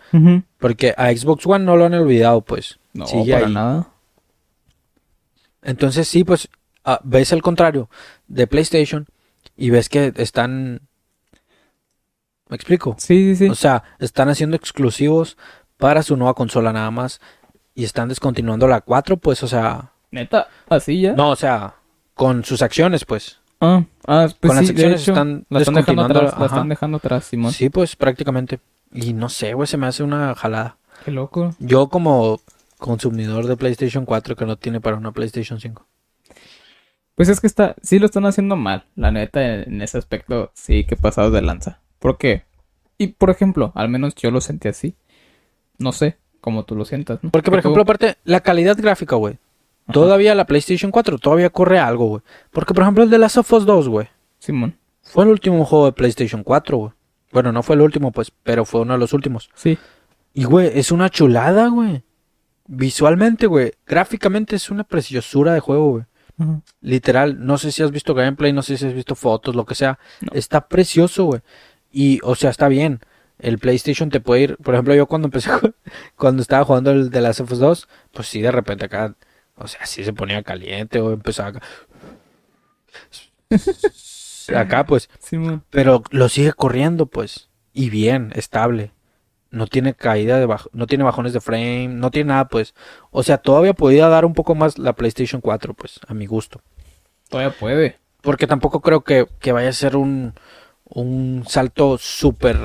[0.58, 2.80] Porque a Xbox One no lo han olvidado, pues.
[2.94, 3.54] No, Sigue para ahí.
[3.54, 3.90] nada.
[5.62, 6.50] Entonces sí, pues
[6.86, 7.90] ah, ves el contrario
[8.28, 9.06] de PlayStation
[9.56, 10.82] y ves que están...
[12.50, 12.96] ¿Me explico?
[12.98, 13.50] Sí, sí, sí.
[13.50, 15.38] O sea, están haciendo exclusivos
[15.76, 17.20] para su nueva consola nada más.
[17.76, 19.92] Y están descontinuando la 4, pues, o sea...
[20.10, 21.14] Neta, así ya.
[21.14, 21.76] No, o sea,
[22.16, 23.40] con sus acciones, pues.
[23.60, 26.70] Ah, ah, pues Con las sí, de hecho, están la están dejando atrás, la están
[26.70, 27.52] dejando atrás, Simón.
[27.52, 28.60] Sí, pues, prácticamente.
[28.94, 30.78] Y no sé, güey, se me hace una jalada.
[31.06, 31.56] Qué loco.
[31.60, 32.40] Yo como
[32.78, 35.86] consumidor de PlayStation 4 que no tiene para una PlayStation 5.
[37.16, 40.84] Pues es que está, sí lo están haciendo mal, la neta, en, ese aspecto, sí
[40.86, 41.80] que pasados de lanza.
[41.98, 42.44] ¿Por qué?
[43.00, 44.96] Y por ejemplo, al menos yo lo sentí así.
[45.80, 47.32] No sé cómo tú lo sientas, ¿no?
[47.32, 49.38] Porque, por tú- ejemplo, aparte, la calidad gráfica, güey.
[49.92, 52.22] Todavía la PlayStation 4 todavía corre algo, güey.
[52.52, 54.08] Porque, por ejemplo, el de Last of Us 2, güey.
[54.38, 56.92] Simón, Fue el último juego de PlayStation 4, güey.
[57.32, 59.50] Bueno, no fue el último, pues, pero fue uno de los últimos.
[59.56, 59.78] sí.
[60.34, 62.04] Y, güey, es una chulada, güey.
[62.68, 63.72] Visualmente, güey.
[63.88, 66.04] Gráficamente es una preciosura de juego, güey.
[66.82, 69.74] Literal, no sé si has visto gameplay, no sé si has visto fotos, lo que
[69.74, 69.98] sea.
[70.22, 70.32] No.
[70.34, 71.42] Está precioso, güey.
[71.92, 73.00] Y, o sea, está bien.
[73.40, 74.58] El PlayStation te puede ir.
[74.58, 75.50] Por ejemplo, yo cuando empecé,
[76.16, 79.16] cuando estaba jugando el de las of Us 2, pues sí, de repente acá,
[79.56, 81.62] o sea, sí se ponía caliente o empezaba acá.
[84.56, 85.10] Acá, pues.
[85.70, 87.50] Pero lo sigue corriendo, pues.
[87.74, 88.92] Y bien, estable.
[89.50, 92.74] No tiene caída de baj- no tiene bajones de frame, no tiene nada, pues.
[93.12, 96.62] O sea, todavía podía dar un poco más la PlayStation 4, pues, a mi gusto.
[97.30, 97.98] Todavía puede.
[98.22, 100.34] Porque tampoco creo que, que vaya a ser un,
[100.86, 102.58] un salto súper,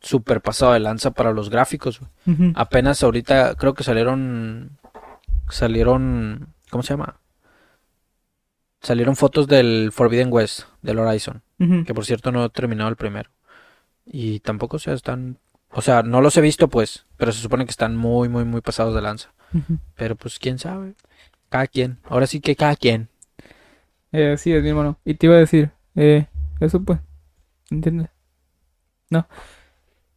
[0.00, 2.00] súper pasado de lanza para los gráficos.
[2.54, 4.78] Apenas ahorita creo que salieron,
[5.48, 7.16] salieron, ¿cómo se llama?
[8.82, 11.42] Salieron fotos del Forbidden West, del Horizon.
[11.86, 13.30] Que por cierto no he terminado el primero.
[14.04, 15.38] Y tampoco, o sea, están...
[15.70, 17.06] O sea, no los he visto, pues.
[17.16, 19.32] Pero se supone que están muy, muy, muy pasados de lanza.
[19.94, 20.94] Pero pues, quién sabe.
[21.48, 21.98] Cada quien.
[22.04, 23.08] Ahora sí que cada quien.
[24.10, 24.98] Eh, sí, es mi hermano.
[25.04, 26.26] Y te iba a decir, eh,
[26.60, 26.98] eso pues,
[27.70, 28.08] ¿entiendes?
[29.08, 29.26] No.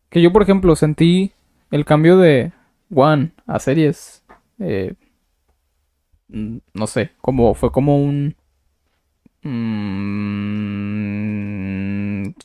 [0.09, 1.33] Que yo, por ejemplo, sentí
[1.71, 2.51] el cambio de
[2.93, 4.23] One a series.
[4.59, 4.95] eh,
[6.29, 8.35] mm, no sé, como fue como un...
[9.49, 10.95] mm,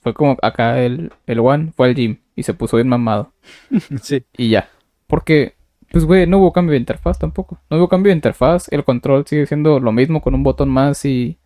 [0.03, 3.33] fue como acá el, el One fue al gym y se puso bien mamado.
[4.03, 4.25] sí.
[4.37, 4.69] Y ya.
[5.07, 5.55] Porque,
[5.91, 7.61] pues, güey, no hubo cambio de interfaz tampoco.
[7.69, 8.73] No hubo cambio de interfaz.
[8.73, 11.37] El control sigue siendo lo mismo con un botón más y.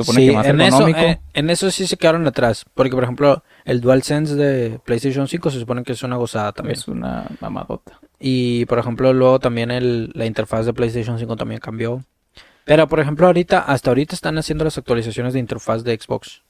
[0.00, 2.64] Supone Sí, que más en eso, eh, en eso sí se quedaron atrás.
[2.74, 6.78] Porque, por ejemplo, el DualSense de PlayStation 5 se supone que es una gozada también.
[6.78, 7.98] es una mamadota.
[8.20, 12.02] Y, por ejemplo, luego también el, la interfaz de PlayStation 5 también cambió.
[12.68, 16.42] Pero, por ejemplo, ahorita, hasta ahorita están haciendo las actualizaciones de interfaz de Xbox.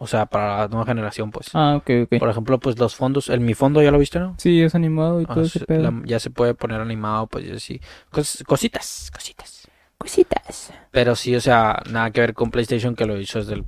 [0.00, 1.50] O sea, para la nueva generación, pues.
[1.54, 2.18] Ah, ok, ok.
[2.18, 4.34] Por ejemplo, pues los fondos, el Mi Fondo ya lo viste, ¿no?
[4.38, 5.82] Sí, es animado y Ah, todo ese se- pedo.
[5.82, 7.80] la- ya se puede poner animado, pues y así.
[8.10, 9.68] Cos- cositas, cositas.
[9.98, 10.72] Cositas.
[10.92, 13.64] Pero sí, o sea, nada que ver con PlayStation que lo hizo desde el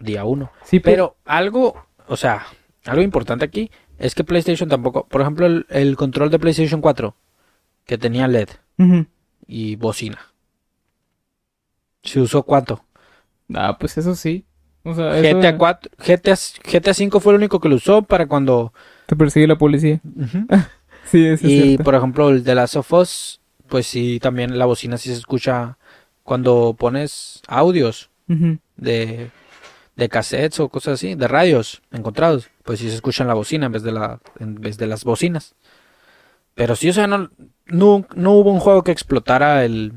[0.00, 0.50] día uno.
[0.64, 1.14] Sí, pero.
[1.14, 2.46] Pero algo, o sea,
[2.86, 7.14] algo importante aquí es que PlayStation tampoco, por ejemplo, el, el control de PlayStation 4
[7.84, 9.06] que tenía LED Ujú.
[9.46, 10.18] Y bocina.
[12.02, 12.82] ¿Se usó cuánto?
[13.54, 14.44] Ah, pues eso sí.
[14.84, 16.34] O sea, eso GTA 4, GTA,
[16.64, 18.72] GTA 5 fue el único que lo usó para cuando
[19.06, 20.00] te persigue la policía.
[21.02, 21.84] Sí, eso es Y cierto.
[21.84, 25.78] por ejemplo, el de Last of Us, pues sí, también la bocina sí se escucha
[26.22, 28.10] cuando pones audios
[28.76, 29.30] de,
[29.96, 33.66] de cassettes o cosas así, de radios encontrados, pues sí se escucha en la bocina
[33.66, 35.54] en vez de, la, en vez de las bocinas.
[36.56, 37.30] Pero sí, o sea, no,
[37.66, 39.92] no, no hubo un juego que explotara el,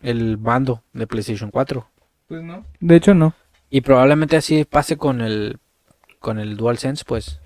[0.00, 1.84] el mando de PlayStation 4.
[2.28, 2.64] Pues no.
[2.78, 3.34] De hecho, no.
[3.70, 5.58] Y probablemente así pase con el,
[6.20, 7.40] con el DualSense, pues.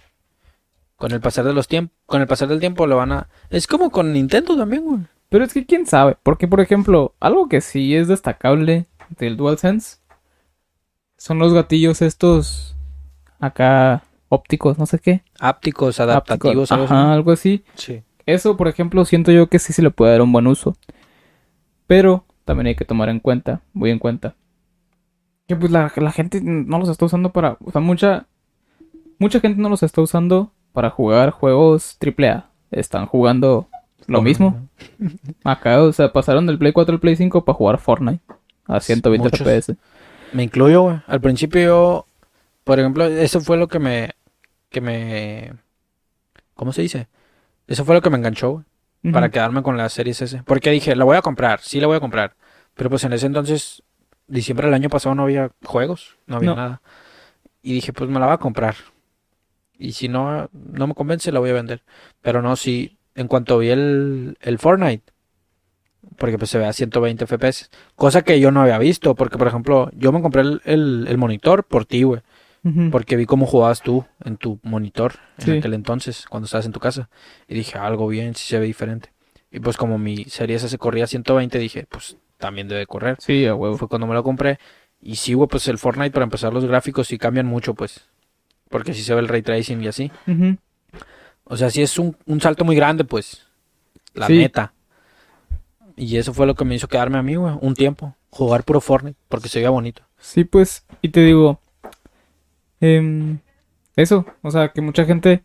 [0.97, 3.29] Con el pasar de los tiempos, con el pasar del tiempo lo van a...
[3.49, 5.01] Es como con Nintendo también, güey.
[5.31, 6.19] Pero es que quién sabe.
[6.23, 8.89] Porque, por ejemplo, algo que sí es destacable
[9.19, 9.97] del DualSense
[11.17, 12.77] son los gatillos estos
[13.39, 15.23] acá ópticos, no sé qué.
[15.39, 16.95] Ápticos, adaptativos, Ápticos, algo así.
[16.95, 17.65] Ajá, algo así.
[17.77, 18.03] Sí.
[18.33, 20.77] Eso, por ejemplo, siento yo que sí se le puede dar un buen uso.
[21.87, 24.35] Pero también hay que tomar en cuenta, muy en cuenta,
[25.49, 27.57] que pues la, la gente no los está usando para...
[27.65, 28.27] O sea, mucha,
[29.19, 32.49] mucha gente no los está usando para jugar juegos AAA.
[32.71, 33.69] Están jugando
[34.07, 34.69] lo mismo.
[35.43, 38.23] Acá, o sea, pasaron del Play 4 al Play 5 para jugar Fortnite
[38.67, 39.41] a 120 Muchos.
[39.41, 39.77] FPS.
[40.33, 41.01] Me incluyo, güey.
[41.09, 42.07] Al principio yo,
[42.63, 44.11] por ejemplo, eso fue lo que me,
[44.69, 45.53] que me,
[46.55, 47.09] ¿cómo se dice?
[47.71, 48.65] Eso fue lo que me enganchó, güey,
[49.05, 49.13] Ujú.
[49.13, 50.43] para quedarme con la Series S.
[50.45, 52.35] Porque dije, la voy a comprar, sí la voy a comprar.
[52.75, 53.83] Pero pues en ese entonces,
[54.27, 56.57] diciembre del año pasado no había juegos, no había No.
[56.57, 56.83] nada.
[57.63, 58.75] Y dije, pues me la voy a comprar.
[59.79, 61.83] Y si no, no me convence, la voy a vender.
[62.21, 65.13] Pero no, sí, en cuanto vi el, el Fortnite,
[66.17, 69.47] porque pues se ve a 120 FPS, cosa que yo no había visto, porque por
[69.47, 72.21] ejemplo, yo me compré el, el- el monitor por ti, güey,
[72.93, 75.51] Porque vi cómo jugabas tú en tu monitor en Sí.
[75.53, 77.09] aquel entonces, cuando estabas en tu casa,
[77.49, 79.13] y dije, algo bien, sí se ve diferente.
[79.51, 83.17] Y pues como mi serie esa se corría a 120, dije, pues también debe correr.
[83.19, 83.77] Sí, a huevo.
[83.79, 84.59] Fue cuando me lo compré.
[85.01, 88.07] Y sí, güey, pues el Fortnite, para empezar, los gráficos sí cambian mucho, pues.
[88.69, 90.13] Porque sí se ve el ray tracing y así.
[91.45, 93.47] O sea, sí es un, un salto muy grande, pues.
[94.15, 94.37] La Sí.
[94.39, 94.75] neta.
[95.97, 98.15] Y eso fue lo que me hizo quedarme a mí, güey, un tiempo.
[98.31, 100.03] Jugar puro Fortnite, porque se veía bonito.
[100.19, 101.61] Sí, pues, y te digo,
[102.81, 103.39] em,
[103.97, 105.45] eso, o sea, que mucha gente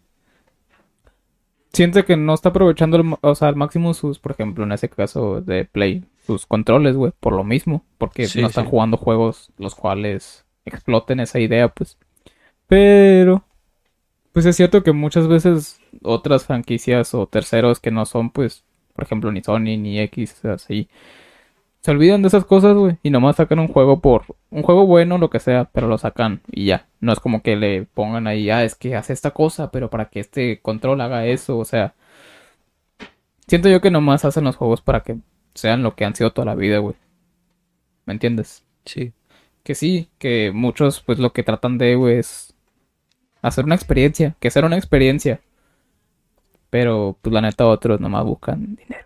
[1.73, 5.41] siente que no está aprovechando, o sea, al máximo sus, por ejemplo, en ese caso
[5.41, 8.69] de Play, sus controles, güey, por lo mismo, porque Sí, no están sí.
[8.69, 11.97] jugando juegos los cuales exploten esa idea, pues.
[12.67, 13.43] Pero,
[14.33, 18.65] pues es cierto que muchas veces otras franquicias o terceros que no son, pues,
[18.95, 20.89] por ejemplo, ni Sony ni X, así,
[21.86, 25.19] se olvidan de esas cosas, güey, y nomás sacan un juego por un juego bueno,
[25.19, 26.88] lo que sea, pero lo sacan y ya.
[26.99, 30.05] No es como que le pongan ahí, ah, es que hace esta cosa, pero para
[30.09, 31.93] que este control haga eso, o sea,
[33.47, 35.17] siento yo que nomás hacen los juegos para que
[35.53, 36.95] sean lo que han sido toda la vida, güey.
[38.05, 38.65] ¿Me entiendes?
[38.86, 39.13] Sí.
[39.63, 42.55] Que sí, que muchos, pues lo que tratan de, güey, es
[43.43, 45.41] hacer una experiencia, que sea una experiencia.
[46.71, 49.04] Pero, pues la neta, otros nomás buscan dinero.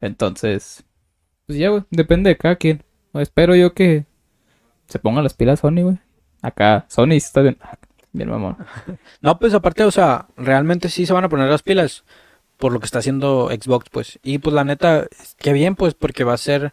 [0.00, 0.84] Entonces,
[1.46, 2.82] pues ya, güey, depende de cada quien.
[3.14, 4.04] Espero yo que
[4.86, 5.98] se pongan las pilas Sony, güey.
[6.42, 7.56] Acá, Sony está bien.
[7.60, 7.76] ah,
[8.12, 8.56] Bien, mamón.
[9.20, 12.04] No, pues aparte, o sea, realmente sí se van a poner las pilas
[12.56, 14.18] por lo que está haciendo Xbox, pues.
[14.22, 15.06] Y pues la neta,
[15.38, 16.72] qué bien, pues, porque va a ser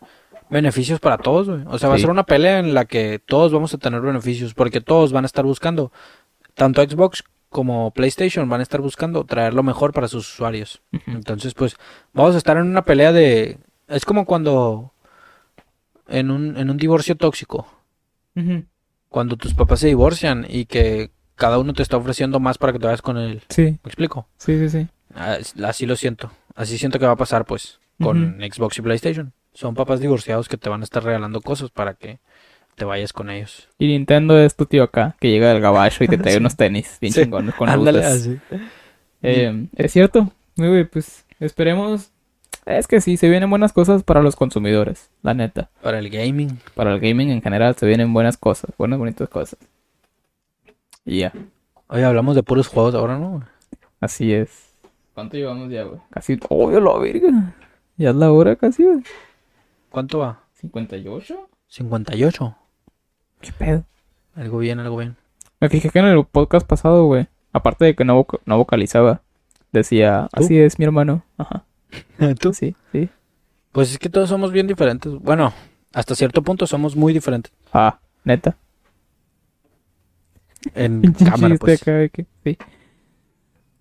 [0.50, 1.64] beneficios para todos, güey.
[1.68, 4.54] O sea, va a ser una pelea en la que todos vamos a tener beneficios,
[4.54, 5.92] porque todos van a estar buscando,
[6.56, 7.24] tanto Xbox
[7.56, 10.82] como PlayStation van a estar buscando traer lo mejor para sus usuarios.
[11.08, 11.78] Entonces, pues,
[12.12, 13.58] vamos a estar en una pelea de...
[13.88, 14.92] Es como cuando...
[16.10, 17.66] En un, en un divorcio tóxico,
[19.08, 22.80] cuando tus papás se divorcian y que cada uno te está ofreciendo más para que
[22.80, 23.42] te vayas con él.
[23.48, 24.28] Sí, ¿Me explico?
[24.38, 24.88] sí, sí, sí.
[25.16, 26.32] Ah, Así lo siento.
[26.56, 29.32] Así siento que va a pasar, pues, con Xbox y PlayStation.
[29.54, 32.20] Son papás divorciados que te van a estar regalando cosas para que
[32.76, 33.68] te vayas con ellos.
[33.80, 36.40] Y Nintendo es tu tío acá, que llega del gabacho y te trae Sí.
[36.40, 37.22] unos tenis bien Sí.
[37.24, 38.38] chingones con Ándale, así.
[39.22, 42.12] Eh, es cierto, güey, pues esperemos.
[42.66, 45.70] Es que sí, se vienen buenas cosas para los consumidores, la neta.
[45.82, 46.60] Para el gaming.
[46.74, 49.60] Para el gaming en general se vienen buenas cosas, buenas, bonitas cosas.
[51.06, 51.34] Y ya,
[51.88, 53.44] Oye, hablamos de puros juegos ahora, ¿no?
[54.00, 54.72] así es.
[55.14, 56.00] ¿Cuánto llevamos ya, güey?
[56.10, 57.54] Casi, oh, la verga.
[57.98, 59.04] Ya es la hora casi, güey.
[59.92, 60.42] ¿Cuánto va?
[60.62, 61.38] ¿58?
[61.68, 62.56] 58.
[63.42, 63.84] ¿Qué pedo?
[64.36, 65.16] Algo bien, algo bien.
[65.60, 69.22] Me fijé que en el podcast pasado, güey, aparte de que no, voc- no vocalizaba,
[69.72, 70.44] decía, ¿Tú?
[70.44, 71.24] así es mi hermano.
[71.38, 71.64] Ajá.
[72.40, 72.54] ¿Tú?
[72.54, 73.10] Sí, sí.
[73.72, 75.14] Pues es que todos somos bien diferentes.
[75.20, 75.54] Bueno,
[75.94, 77.52] hasta cierto punto somos muy diferentes.
[77.74, 78.58] Ah, neta.
[80.74, 81.82] En cámara, pues.
[81.82, 82.58] acá de que- sí.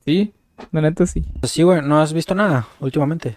[0.04, 0.32] Sí,
[0.70, 1.24] la neta sí.
[1.44, 3.36] Sí, güey, no has visto nada últimamente.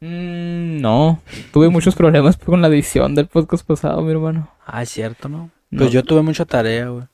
[0.00, 1.20] Mm, no,
[1.52, 4.48] tuve muchos problemas con la edición del podcast pasado, mi hermano.
[4.72, 5.50] Ah, es cierto, ¿no?
[5.70, 5.78] No.
[5.78, 7.04] Pues yo tuve mucha tarea, güey.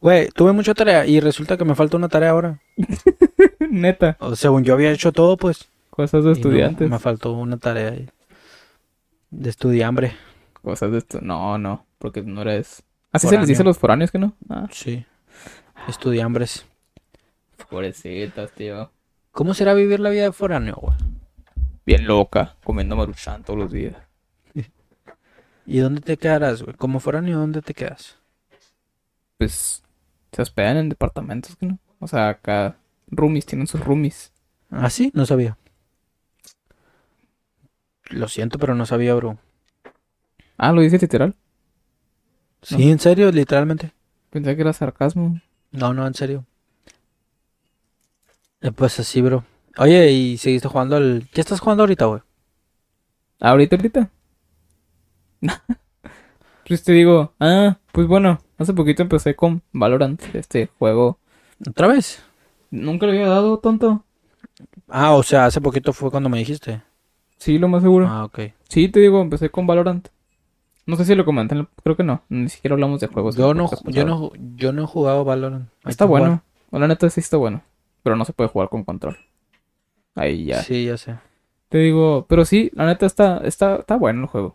[0.00, 2.60] Güey, tuve mucha tarea y resulta que me falta una tarea ahora.
[3.70, 5.68] Neta, O según yo había hecho todo, pues.
[5.90, 6.90] cosas de y no, estudiantes.
[6.90, 8.08] me faltó una tarea ahí.
[9.30, 10.12] de estudiambre.
[10.62, 11.18] Cosas de esto.
[11.22, 12.82] No, no, porque no eres.
[13.12, 13.70] Así se les dice a Foráneo.
[13.70, 14.34] los foráneos que no.
[14.48, 15.04] Ah, Sí.
[15.88, 16.64] Estudiambres.
[17.70, 18.90] pobrecitas, tío.
[19.32, 20.96] ¿Cómo será vivir la vida de foráneo, güey?
[21.86, 23.94] Bien loca, comiendo maruchan todos los días.
[25.66, 26.76] ¿Y dónde te quedarás, güey?
[26.76, 28.16] Como foráneo, ¿dónde te quedas?
[29.38, 29.82] Pues
[30.32, 31.78] se hospedan en departamentos, no?
[32.00, 32.76] O sea, acá
[33.08, 34.32] roomies, tienen sus roomies.
[34.70, 35.10] ¿Ah, sí?
[35.14, 35.56] No sabía.
[38.10, 39.38] Lo siento, pero no sabía, bro.
[40.56, 41.34] Ah, lo dice literal.
[42.62, 43.92] Sí, en serio, literalmente.
[44.30, 45.40] Pensé que era sarcasmo.
[45.70, 46.44] No, no, en serio.
[48.60, 49.44] Eh, pues así, bro.
[49.76, 51.28] Oye, ¿y seguiste jugando al...
[51.32, 52.22] ¿Qué estás jugando ahorita, güey?
[53.40, 54.10] Ahorita, ahorita.
[56.66, 61.18] pues te digo, ah, pues bueno, hace poquito empecé con Valorant, este juego.
[61.68, 62.22] ¿Otra vez?
[62.70, 64.04] Nunca lo había dado, tonto.
[64.88, 66.82] Ah, o sea, hace poquito fue cuando me dijiste.
[67.38, 68.06] Sí, lo más seguro.
[68.08, 68.40] Ah, ok.
[68.68, 70.08] Sí, te digo, empecé con Valorant.
[70.86, 72.22] No sé si lo comenté, en el- creo que no.
[72.28, 73.36] Ni siquiera hablamos de juegos.
[73.36, 75.68] Yo no, yo no, yo no he jugado Valorant.
[75.84, 76.22] Hay Está jugar.
[76.22, 76.42] bueno.
[76.70, 77.62] La neta sí está bueno.
[78.02, 79.16] Pero no se puede jugar con control.
[80.14, 80.62] Ahí ya.
[80.62, 81.16] Sí, ya sé.
[81.68, 84.54] Te digo, pero sí, la neta está, está, está bueno el juego.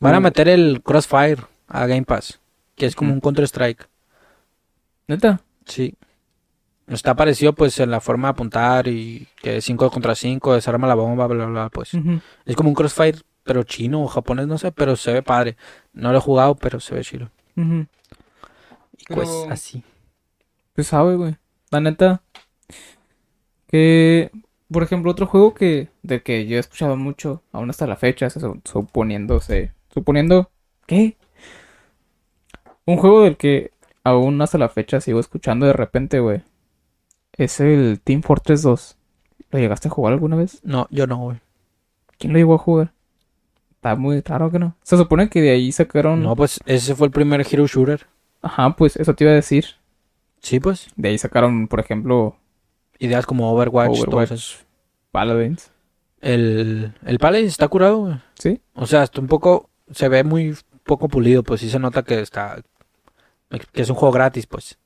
[0.00, 2.40] Van a meter el Crossfire a Game Pass,
[2.74, 3.88] que es como un Counter-Strike.
[5.08, 5.40] Neta.
[5.64, 5.94] Sí.
[6.86, 10.94] Está parecido pues en la forma de apuntar y que 5 contra 5, desarma la
[10.94, 11.92] bomba, bla, bla, bla, pues.
[12.44, 15.56] Es como un Crossfire, pero chino o japonés, no sé, pero se ve padre.
[15.94, 17.30] No lo he jugado, pero se ve chido.
[17.56, 17.86] Y
[19.14, 19.82] pues Pero- así.
[20.74, 21.36] Pues sabe, güey.
[21.70, 22.22] La neta.
[23.68, 24.30] Que,
[24.70, 28.28] por ejemplo, otro juego que de que yo he escuchado mucho, aún hasta la fecha,
[28.30, 29.72] se su- suponiéndose.
[29.94, 30.50] Suponiendo.
[30.86, 31.16] ¿Qué?
[32.84, 33.70] Un juego del que
[34.02, 36.42] aún hasta la fecha sigo escuchando de repente, güey.
[37.32, 38.96] Es el Team Fortress 2.
[39.50, 40.60] ¿Lo llegaste a jugar alguna vez?
[40.64, 41.38] No, yo no, güey.
[42.18, 42.92] ¿Quién lo llegó a jugar?
[43.70, 44.76] Está muy raro que no.
[44.82, 46.22] Se supone que de ahí sacaron.
[46.22, 48.06] No, pues ese fue el primer Hero Shooter.
[48.42, 49.64] Ajá, pues eso te iba a decir.
[50.40, 50.88] Sí, pues.
[50.96, 52.36] De ahí sacaron, por ejemplo,
[52.98, 54.32] Ideas como Overwatch, Overwatch.
[54.32, 54.66] esas.
[55.10, 55.70] Paladins.
[56.20, 58.14] El, el Palace está curado, güey.
[58.38, 58.60] ¿Sí?
[58.74, 62.20] O sea, está un poco, se ve muy poco pulido, pues sí se nota que
[62.20, 62.62] está,
[63.72, 64.78] que es un juego gratis, pues.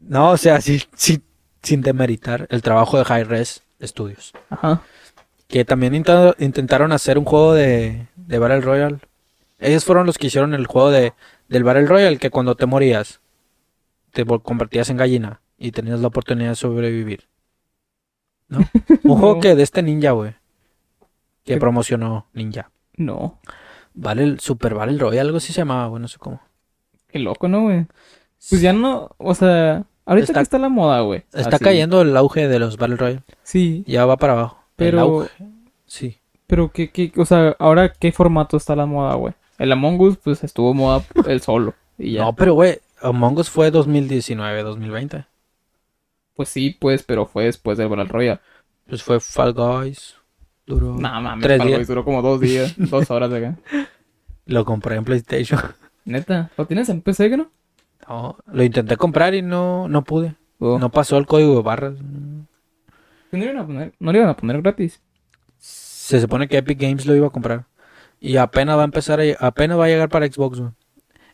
[0.00, 1.22] No, o sea, sí, sí,
[1.62, 4.32] sin demeritar el trabajo de High Res Studios.
[4.48, 4.82] Ajá.
[5.46, 8.98] Que también intenta- intentaron hacer un juego de, de Battle Royale.
[9.58, 11.12] Ellos fueron los que hicieron el juego de,
[11.48, 13.20] del Battle Royale, que cuando te morías,
[14.12, 17.28] te convertías en gallina y tenías la oportunidad de sobrevivir.
[18.48, 18.58] ¿No?
[19.04, 20.34] Un juego que de este ninja, güey.
[21.44, 22.70] Que promocionó Ninja.
[23.00, 23.38] No.
[23.94, 26.40] Vale, el Super Battle Royale, algo así se llamaba, güey, no sé cómo.
[27.08, 27.86] Qué loco, ¿no, güey?
[28.48, 31.24] Pues ya no, o sea, ahorita Está- que está la moda, güey.
[31.32, 31.64] Está Así.
[31.64, 33.22] cayendo el auge de los Battle Royale.
[33.42, 34.58] Sí, Ya va para abajo.
[34.60, 35.30] El pero, auge.
[35.86, 36.18] Sí.
[36.46, 39.34] pero qué, qué, o sea, ahora qué formato está la moda, güey.
[39.58, 41.74] El Among Us, pues estuvo moda el solo.
[41.98, 42.22] Y ya.
[42.22, 45.24] No, pero güey, Among Us fue 2019, 2020.
[46.34, 48.40] Pues sí, pues, pero fue después del Battle Royale.
[48.88, 50.14] Pues fue Fall Guys.
[50.70, 50.94] Duró.
[50.94, 51.86] No mames, Tres días.
[51.88, 53.58] Duró como dos días, dos horas de acá.
[54.46, 55.60] Lo compré en PlayStation.
[56.04, 57.50] Neta, ¿lo tienes en PC, que no?
[58.08, 60.34] No, lo intenté comprar y no, no pude.
[60.58, 61.94] O- No pasó el código de barras.
[62.00, 65.00] ¿No le iban a poner, no le iban a poner gratis?
[65.58, 67.66] Se supone que Epic Games lo iba a comprar.
[68.18, 70.72] Y apenas va a empezar a, apenas va a llegar para Xbox, güey.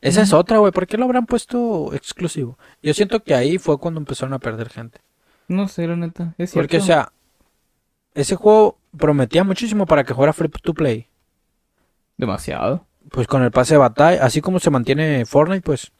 [0.03, 0.73] Esa es otra, güey.
[0.73, 2.59] ¿Por qué lo habrán puesto exclusivo?
[2.83, 5.01] Yo siento que ahí fue cuando empezaron a perder gente.
[5.49, 6.35] No sé, la neta.
[6.39, 6.61] Es cierto.
[6.67, 7.11] Porque, o sea,
[8.15, 11.09] ese juego prometía muchísimo para que fuera free to play.
[12.17, 12.87] Demasiado.
[13.11, 15.93] pues con el pase de batalla, así como se mantiene Fortnite, pues,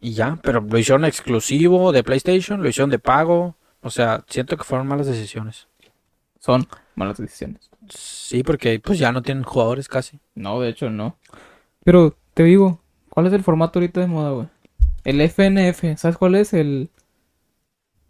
[0.00, 4.56] y ya, pero lo hicieron exclusivo de PlayStation, lo hicieron de pago, o sea, siento
[4.56, 5.68] que fueron malas decisiones.
[6.38, 7.70] Son malas decisiones.
[7.88, 10.20] Sí, porque pues ya no tienen jugadores casi.
[10.34, 11.16] No, de hecho no.
[11.82, 14.48] Pero te digo, ¿cuál es el formato ahorita de moda, güey?
[15.04, 16.52] El FNF, ¿sabes cuál es?
[16.52, 16.90] El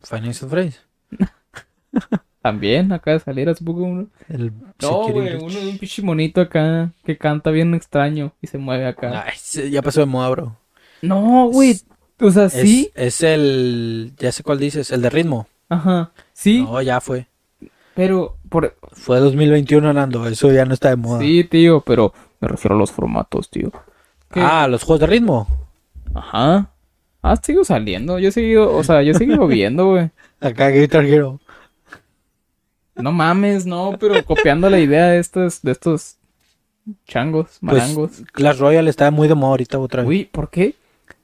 [0.03, 0.81] Financial Phrase.
[2.47, 4.07] también acaba de salir hace poco uno.
[4.29, 8.59] El No, güey, uno de un pinche monito acá que canta bien extraño y se
[8.59, 9.25] mueve acá.
[9.27, 10.57] Ay, ya pasó de moda, bro.
[11.03, 11.77] No, güey.
[12.21, 12.91] O sea, Es, sí.
[12.95, 15.49] es el, ya sé cuál dices, el de ritmo.
[15.69, 16.13] Ajá.
[16.33, 17.27] Sí, No, ya fue.
[17.95, 21.19] pero por Fue 2021, Nando, eso ya no está de moda.
[21.21, 23.73] sí, tío, pero me refiero a los formatos, tío.
[24.31, 24.41] ¿Qué?
[24.41, 25.49] Ah, los juegos de ritmo.
[26.15, 26.71] Ajá.
[27.23, 28.19] Ah, sigo saliendo.
[28.21, 30.11] Yo he seguido, o sea, yo he seguido viendo, güey.
[30.41, 31.41] Acá Guitar Hero.
[32.97, 36.17] No mames, no, pero copiando la idea de estos, de estos
[37.07, 38.11] changos, marangos.
[38.19, 40.09] Pues Clash Royale está muy de moda ahorita otra vez.
[40.09, 40.75] Uy, ¿por qué?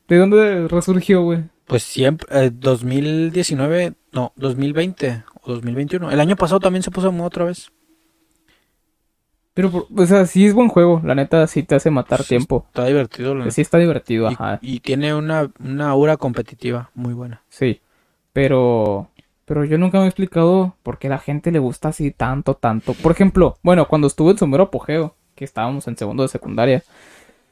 [0.09, 1.45] ¿De dónde resurgió, güey?
[1.67, 6.11] Pues siempre, eh, 2019, no, 2020 o 2021.
[6.11, 7.71] El año pasado también se puso de moda otra vez.
[9.55, 11.01] Pero, o sea, sí es buen juego.
[11.05, 12.65] La neta, sí te hace matar Sí, tiempo.
[12.69, 13.35] Está divertido.
[13.35, 14.59] la Sí está divertido, Y, ajá.
[14.63, 17.43] y tiene una, una aura competitiva muy buena.
[17.51, 17.81] Sí.
[18.33, 19.11] Pero,
[19.45, 22.95] pero yo nunca me he explicado por qué la gente le gusta así tanto, tanto.
[22.95, 26.83] Por ejemplo, bueno, cuando estuve en su mero apogeo, que estábamos en segundo de secundaria.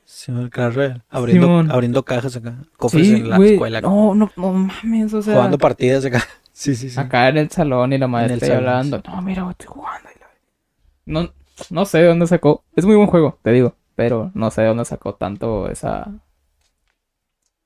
[0.05, 1.03] Sí, el Clash Royale.
[1.09, 1.71] Abriendo, Simón.
[1.71, 2.55] abriendo cajas acá.
[2.77, 3.81] Cofres Sí, en la escuela.
[3.81, 5.35] No, no, no mames, o sea.
[5.35, 6.23] jugando partidas acá.
[6.53, 7.01] Sí, sí, sí.
[7.01, 9.03] Acá en el salón y la maestra salón, hablando.
[9.07, 10.09] No, mira, estoy jugando.
[10.11, 11.33] y No,
[11.71, 12.65] no sé de dónde sacó.
[12.77, 13.77] Es muy buen juego, te digo.
[13.95, 16.11] Pero no sé de dónde sacó tanto esa.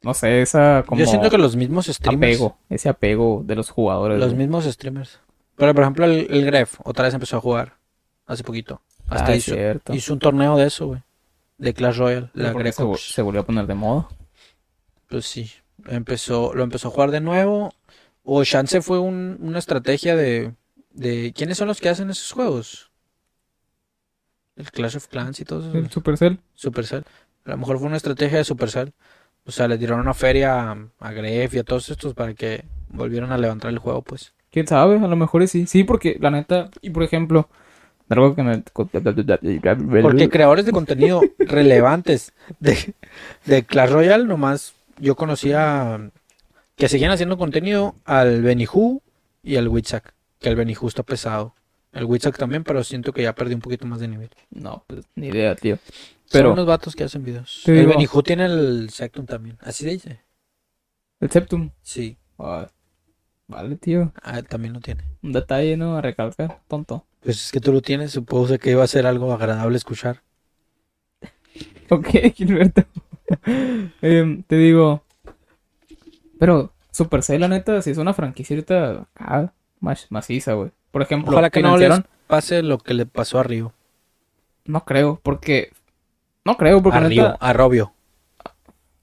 [0.05, 2.37] No sé, esa como Yo siento que los mismos streamers.
[2.37, 2.59] apego.
[2.69, 4.19] Ese apego de los jugadores.
[4.19, 4.39] Los güey.
[4.47, 5.21] mismos streamers.
[5.57, 7.77] Pero por ejemplo, el, el Gref otra vez empezó a jugar.
[8.27, 8.81] Hace poquito.
[9.09, 9.95] Hasta Ah, es hizo, cierto.
[9.95, 11.03] hizo un torneo de eso, güey.
[11.59, 12.31] De Clash Royale.
[12.35, 14.09] La se, vol- se volvió a poner de moda.
[15.09, 15.51] Pues sí.
[15.87, 17.73] Empezó, lo empezó a jugar de nuevo.
[18.25, 20.55] O Chance fue un- una estrategia de,
[20.91, 21.33] de.
[21.37, 22.91] ¿Quiénes son los que hacen esos juegos?
[24.57, 25.77] El Clash of Clans y todo eso.
[25.79, 26.39] El Supercell.
[26.55, 27.05] Supercell.
[27.45, 28.93] A lo mejor fue una estrategia de Supercell.
[29.47, 32.65] O sea, le dieron una feria a, a Gref y a todos estos para que
[32.89, 34.33] volvieran a levantar el juego, pues.
[34.51, 35.67] Quién sabe, a lo mejor sí.
[35.67, 36.71] Sí, porque la neta.
[36.81, 37.49] Y por ejemplo.
[38.09, 38.63] Algo que me.
[40.03, 42.95] Porque creadores de contenido relevantes de,
[43.47, 46.11] de Clash Royale, nomás yo conocía
[46.77, 49.03] que seguían haciendo contenido al Benihu
[49.43, 50.15] y al Witsack.
[50.39, 51.55] Que el Benihu está pesado.
[51.93, 54.31] El Witsack también, pero siento que ya perdí un poquito más de nivel.
[54.51, 55.79] No, pues ni idea, tío.
[56.35, 57.63] Pero Son unos vatos que hacen videos.
[57.65, 59.57] Te el digo- Benihu tiene el Sectum también.
[59.63, 60.21] Así dice.
[61.21, 61.71] El Septum.
[61.83, 62.69] Sí, Ah,
[63.47, 64.13] vale, tío.
[64.23, 65.05] ah, también lo tiene.
[65.23, 65.97] Un detalle, ¿no?
[65.97, 66.61] A recalcar.
[66.69, 67.07] Tonto.
[67.21, 70.23] Pues es que tú lo tienes, supongo que iba a ser algo agradable escuchar.
[71.91, 72.83] Ok, Gilberto.
[74.03, 75.03] Em, te digo.
[76.39, 79.53] Pero Supercell, la neta, si es una franquicia ahorita acá,
[80.11, 80.71] maciza, güey.
[80.91, 83.73] Por ejemplo, Ojalá que no les financiaron- pase lo que le pasó a Río.
[84.65, 85.73] no creo, porque.
[86.45, 87.93] No creo, porque A neta- Río, a Robio.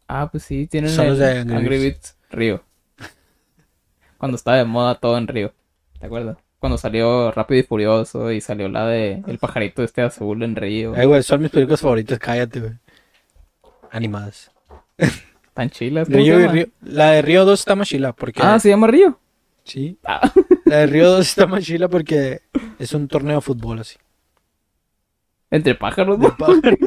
[0.07, 1.77] Ah, pues sí, tienen Son el los de Angry Angry.
[1.79, 2.63] Birds Río.
[4.17, 5.53] Cuando estaba de moda todo en Río.
[5.99, 6.37] ¿Te acuerdas?
[6.59, 10.93] Cuando salió Rápido y Furioso y salió la de El pajarito este azul en Río.
[10.95, 12.73] Ay, güey, son mis películas favoritas, cállate, güey.
[13.89, 14.51] Animadas.
[15.53, 16.07] Tan chilas.
[16.07, 16.47] ¿cómo Río y?
[16.47, 18.41] Río- La de Río 2 está más chila porque...
[18.43, 19.19] Ah, se llama Río.
[19.63, 19.97] Sí.
[20.05, 20.31] Ah.
[20.65, 22.41] La de Río 2 está más chila porque
[22.79, 23.97] es un torneo de fútbol así.
[25.51, 26.35] Entre pájaros, ¿no?
[26.37, 26.79] pájaros.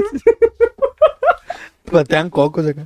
[1.90, 2.84] Patean cocos acá.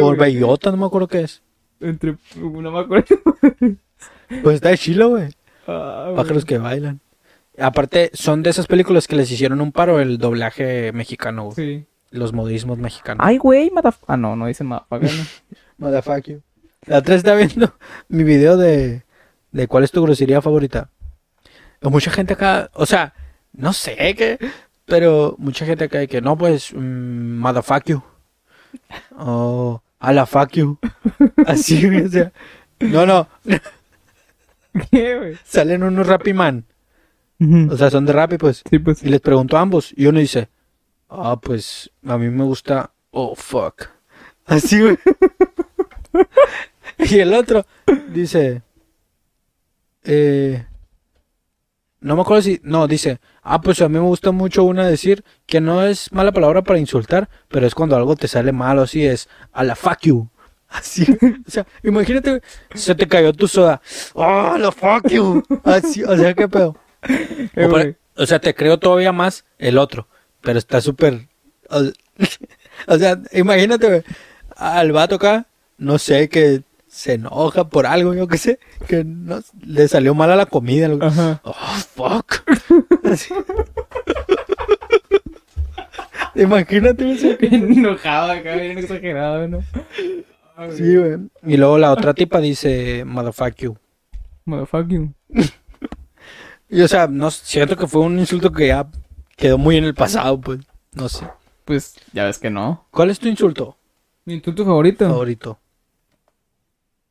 [0.00, 1.42] O bellota, no me acuerdo qué es.
[1.80, 2.16] Entre.
[2.36, 3.16] No me acuerdo.
[4.42, 5.28] Pues está de chilo, güey.
[5.68, 6.16] Ah, güey.
[6.16, 7.00] Pájaros que bailan.
[7.58, 11.54] Aparte, son de esas películas que les hicieron un paro el doblaje mexicano, güey.
[11.54, 11.86] Sí.
[12.10, 13.24] Los modismos mexicanos.
[13.24, 14.02] Ay, güey, mataf...
[14.08, 15.24] Ah, no, no dice motherfucker, ¿no?
[15.78, 16.42] Motherfuck you.
[16.86, 17.72] La otra está viendo
[18.08, 19.04] mi video de,
[19.52, 20.90] de cuál es tu grosería favorita.
[21.82, 23.14] Mucha gente acá, o sea,
[23.52, 24.38] no sé qué,
[24.86, 28.02] pero mucha gente de que no, pues, mm, motherfuck you.
[29.18, 30.78] O a la fuck you.
[31.46, 32.32] Así, güey, o sea,
[32.80, 33.28] no, no,
[34.90, 35.38] ¿Qué, güey?
[35.44, 36.64] salen unos Rappiman.
[37.70, 38.62] O sea, son de Rappi, pues.
[38.68, 39.02] Sí, pues.
[39.02, 39.92] Y les pregunto a ambos.
[39.94, 40.48] Y uno dice,
[41.10, 43.88] ah, pues a mí me gusta, oh, fuck.
[44.46, 44.98] Así, güey.
[46.98, 47.66] y el otro
[48.08, 48.62] dice,
[50.04, 50.66] eh,
[52.06, 55.24] no me acuerdo si, no, dice, ah, pues a mí me gusta mucho una decir
[55.44, 58.82] que no es mala palabra para insultar, pero es cuando algo te sale mal o
[58.82, 60.28] así, es a la fuck you.
[60.68, 61.04] Así,
[61.46, 62.42] o sea, imagínate,
[62.74, 63.80] se te cayó tu soda.
[64.14, 65.42] ¡Oh, la fuck you!
[65.64, 66.76] Así, o sea, qué pedo.
[67.08, 70.08] Eh, O, sea, te creo todavía más el otro,
[70.42, 71.28] pero está súper...
[71.70, 71.92] o-
[72.88, 74.04] O sea, imagínate,
[74.56, 75.46] al vato acá,
[75.78, 76.62] no sé, que
[76.96, 80.88] se enoja por algo, yo qué sé, que no, le salió mal a la comida.
[80.98, 81.42] Ajá.
[81.44, 81.52] Oh,
[81.94, 82.42] fuck.
[86.34, 87.04] Imagínate.
[87.38, 89.58] Bien enojado acá, bien exagerado, ¿no?
[90.56, 91.18] Ay, Sí, güey.
[91.46, 93.76] Y luego la otra tipa dice, motherfuck you.
[94.46, 95.14] Motherfucking.
[96.70, 98.88] Y o sea, no siento que fue un insulto que ya
[99.36, 100.60] quedó muy en el pasado, pues.
[100.94, 101.26] No sé.
[101.66, 102.86] Pues ya ves que no.
[102.90, 103.76] ¿Cuál es tu insulto
[104.24, 105.06] ¿Mi insulto favorito?
[105.06, 105.58] favorito?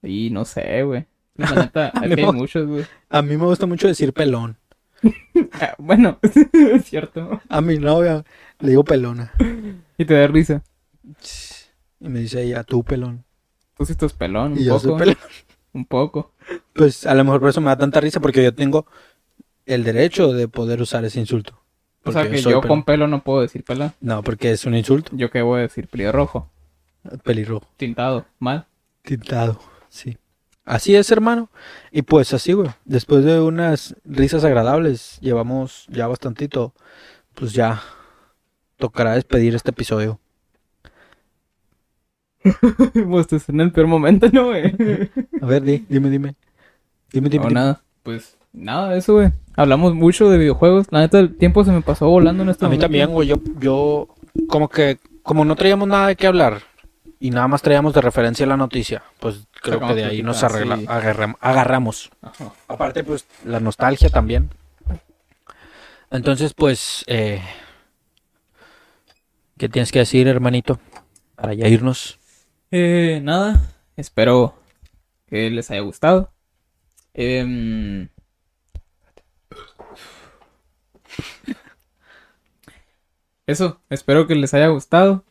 [0.06, 1.06] Y no sé, güey.
[1.36, 2.86] La neta, hay muchos, güey.
[3.10, 4.58] A mí me gusta mucho decir pelón.
[5.62, 7.41] Ah, bueno, es cierto.
[7.49, 8.24] A mi novia
[8.60, 9.32] le digo pelona.
[9.97, 10.64] Y te da risa.
[11.99, 13.24] Y me dice ella, tú pelón.
[13.78, 14.99] Tú sí estás pelón, un Y yo soy poco.
[14.99, 15.18] pelón.
[15.74, 16.34] Un poco.
[16.74, 18.86] Pues a lo mejor por eso me da tanta risa porque yo tengo
[19.66, 21.62] el derecho de poder usar ese insulto.
[22.03, 22.68] O sea que yo pelón.
[22.68, 23.93] con pelo no puedo decir pelón.
[24.01, 25.12] No, porque es un insulto.
[25.14, 26.49] Yo qué voy a decir pelirrojo,
[27.24, 27.68] Pelirrojo.
[27.78, 28.66] tintado, mal.
[29.03, 29.60] Tintado,
[29.96, 30.18] sí.
[30.66, 31.50] Así es, hermano.
[31.91, 32.70] Y pues así, güey.
[32.86, 36.74] Después de unas risas agradables, llevamos ya bastantito.
[37.36, 37.82] Pues ya
[38.78, 40.20] tocará despedir este episodio.
[43.10, 44.66] Pues estás en el peor momento, ¿no, güey?
[45.41, 46.36] A ver, di, dime, dime.
[47.12, 47.43] Dime, dime.
[47.43, 47.54] No, dime.
[47.62, 47.84] nada.
[48.04, 49.32] Pues nada, eso, güey.
[49.56, 50.88] Hablamos mucho de videojuegos.
[50.91, 52.86] La neta, el tiempo se me pasó volando en este A mí momento.
[52.86, 53.28] también, güey.
[53.28, 54.08] Yo, yo,
[54.48, 56.62] como que, como no traíamos nada de qué hablar
[57.26, 60.39] y nada más traíamos de referencia la noticia, pues creo Sacamos que de ahí nos
[60.39, 60.86] plática, arregla- sí.
[60.88, 62.09] agarram- agarramos.
[62.21, 62.51] Ajá.
[62.67, 64.49] Aparte, pues, la nostalgia también.
[66.11, 67.41] Entonces, pues, eh,
[69.57, 70.80] ¿qué tienes que decir, hermanito?
[71.36, 72.19] Para ya irnos.
[72.71, 73.61] Eh, nada.
[73.97, 74.55] Espero
[75.28, 76.32] que les haya gustado.
[77.13, 78.09] Em,
[83.47, 85.23] Eso, espero que les haya gustado.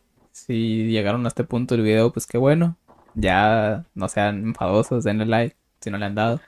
[0.46, 2.76] Si llegaron a este punto del video, pues qué bueno.
[3.14, 6.38] Ya no sean enfadosos, denle like si no le han dado.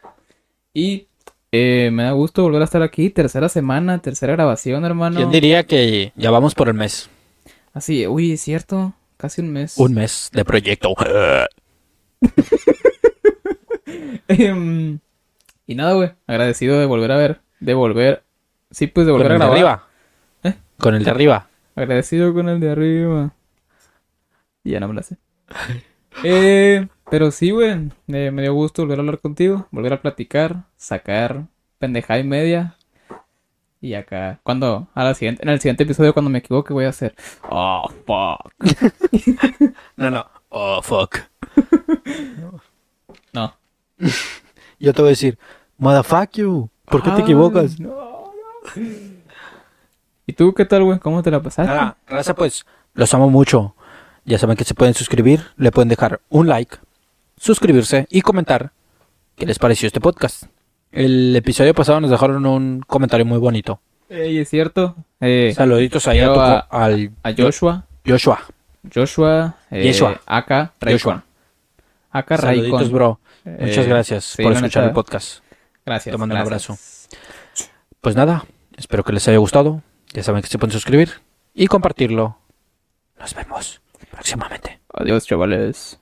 [0.75, 1.09] Y
[1.51, 3.09] eh, me da gusto volver a estar aquí.
[3.09, 5.17] Tercera semana, tercera grabación, hermano.
[5.17, 7.09] ¿Quién diría que ya vamos por el mes?
[7.73, 8.93] Así, uy, es cierto.
[9.17, 9.79] Casi un mes.
[9.79, 10.95] Un mes de proyecto.
[14.29, 14.99] Em,
[15.67, 16.11] y nada, güey.
[16.27, 17.41] Agradecido de volver a ver.
[17.61, 18.25] De volver.
[18.71, 19.55] Sí, pues de Con volver a el de grabar.
[19.57, 19.89] arriba.
[20.43, 20.55] ¿Eh?
[20.79, 21.49] Con el de arriba.
[21.77, 23.33] Agradecido con el de arriba.
[24.67, 25.17] Y ya no me la sé.
[26.25, 27.89] Eh, pero sí, güey.
[28.09, 29.69] eh, me dio gusto volver a hablar contigo.
[29.71, 30.65] Volver a platicar.
[30.77, 31.45] Sacar
[31.79, 32.77] pendejada y media.
[33.81, 34.41] Y acá.
[34.43, 34.89] Cuando.
[34.93, 37.15] A la siguiente, en el siguiente episodio, cuando me equivoque, voy a hacer.
[37.49, 38.53] Oh, fuck.
[39.97, 40.27] No, no.
[40.49, 41.19] Oh, fuck.
[43.33, 43.55] No.
[44.81, 45.39] Yo te voy a decir,
[45.79, 46.71] motherfuck you.
[46.87, 47.79] ¿Por qué te Ay, equivocas?
[47.79, 48.33] no, no.
[50.27, 50.99] ¿Y tú qué tal, güey?
[50.99, 51.73] ¿Cómo te la pasaste?
[51.73, 53.76] Nada, raza, pues, los amo mucho.
[54.27, 56.79] Ya saben que se pueden suscribir, le pueden dejar un like,
[57.37, 58.73] suscribirse y comentar
[59.37, 60.47] qué les pareció este podcast.
[60.91, 63.81] El episodio pasado nos dejaron un comentario muy bonito.
[64.09, 64.97] Ey, es cierto.
[65.21, 67.87] Eh, Saluditos ahí a, tu al a Joshua.
[68.05, 68.41] Joshua.
[68.93, 69.55] Joshua.
[69.71, 69.95] Eh.
[70.27, 70.81] Aka Joshua.
[70.81, 71.25] Raycon.
[72.11, 72.93] Aka Saluditos, Raycon.
[72.93, 73.21] bro.
[73.45, 75.45] Eh, Muchas gracias sí, por escuchar el podcast.
[75.85, 76.13] Gracias.
[76.13, 77.09] Te mando un gracias.
[78.01, 78.45] Pues nada,
[78.77, 79.83] espero que les haya gustado.
[80.13, 81.11] Ya saben que se pueden suscribir
[81.55, 82.39] y compartirlo.
[83.21, 83.81] Nos vemos
[84.17, 84.81] próximamente.
[84.93, 86.01] Adiós, chavales.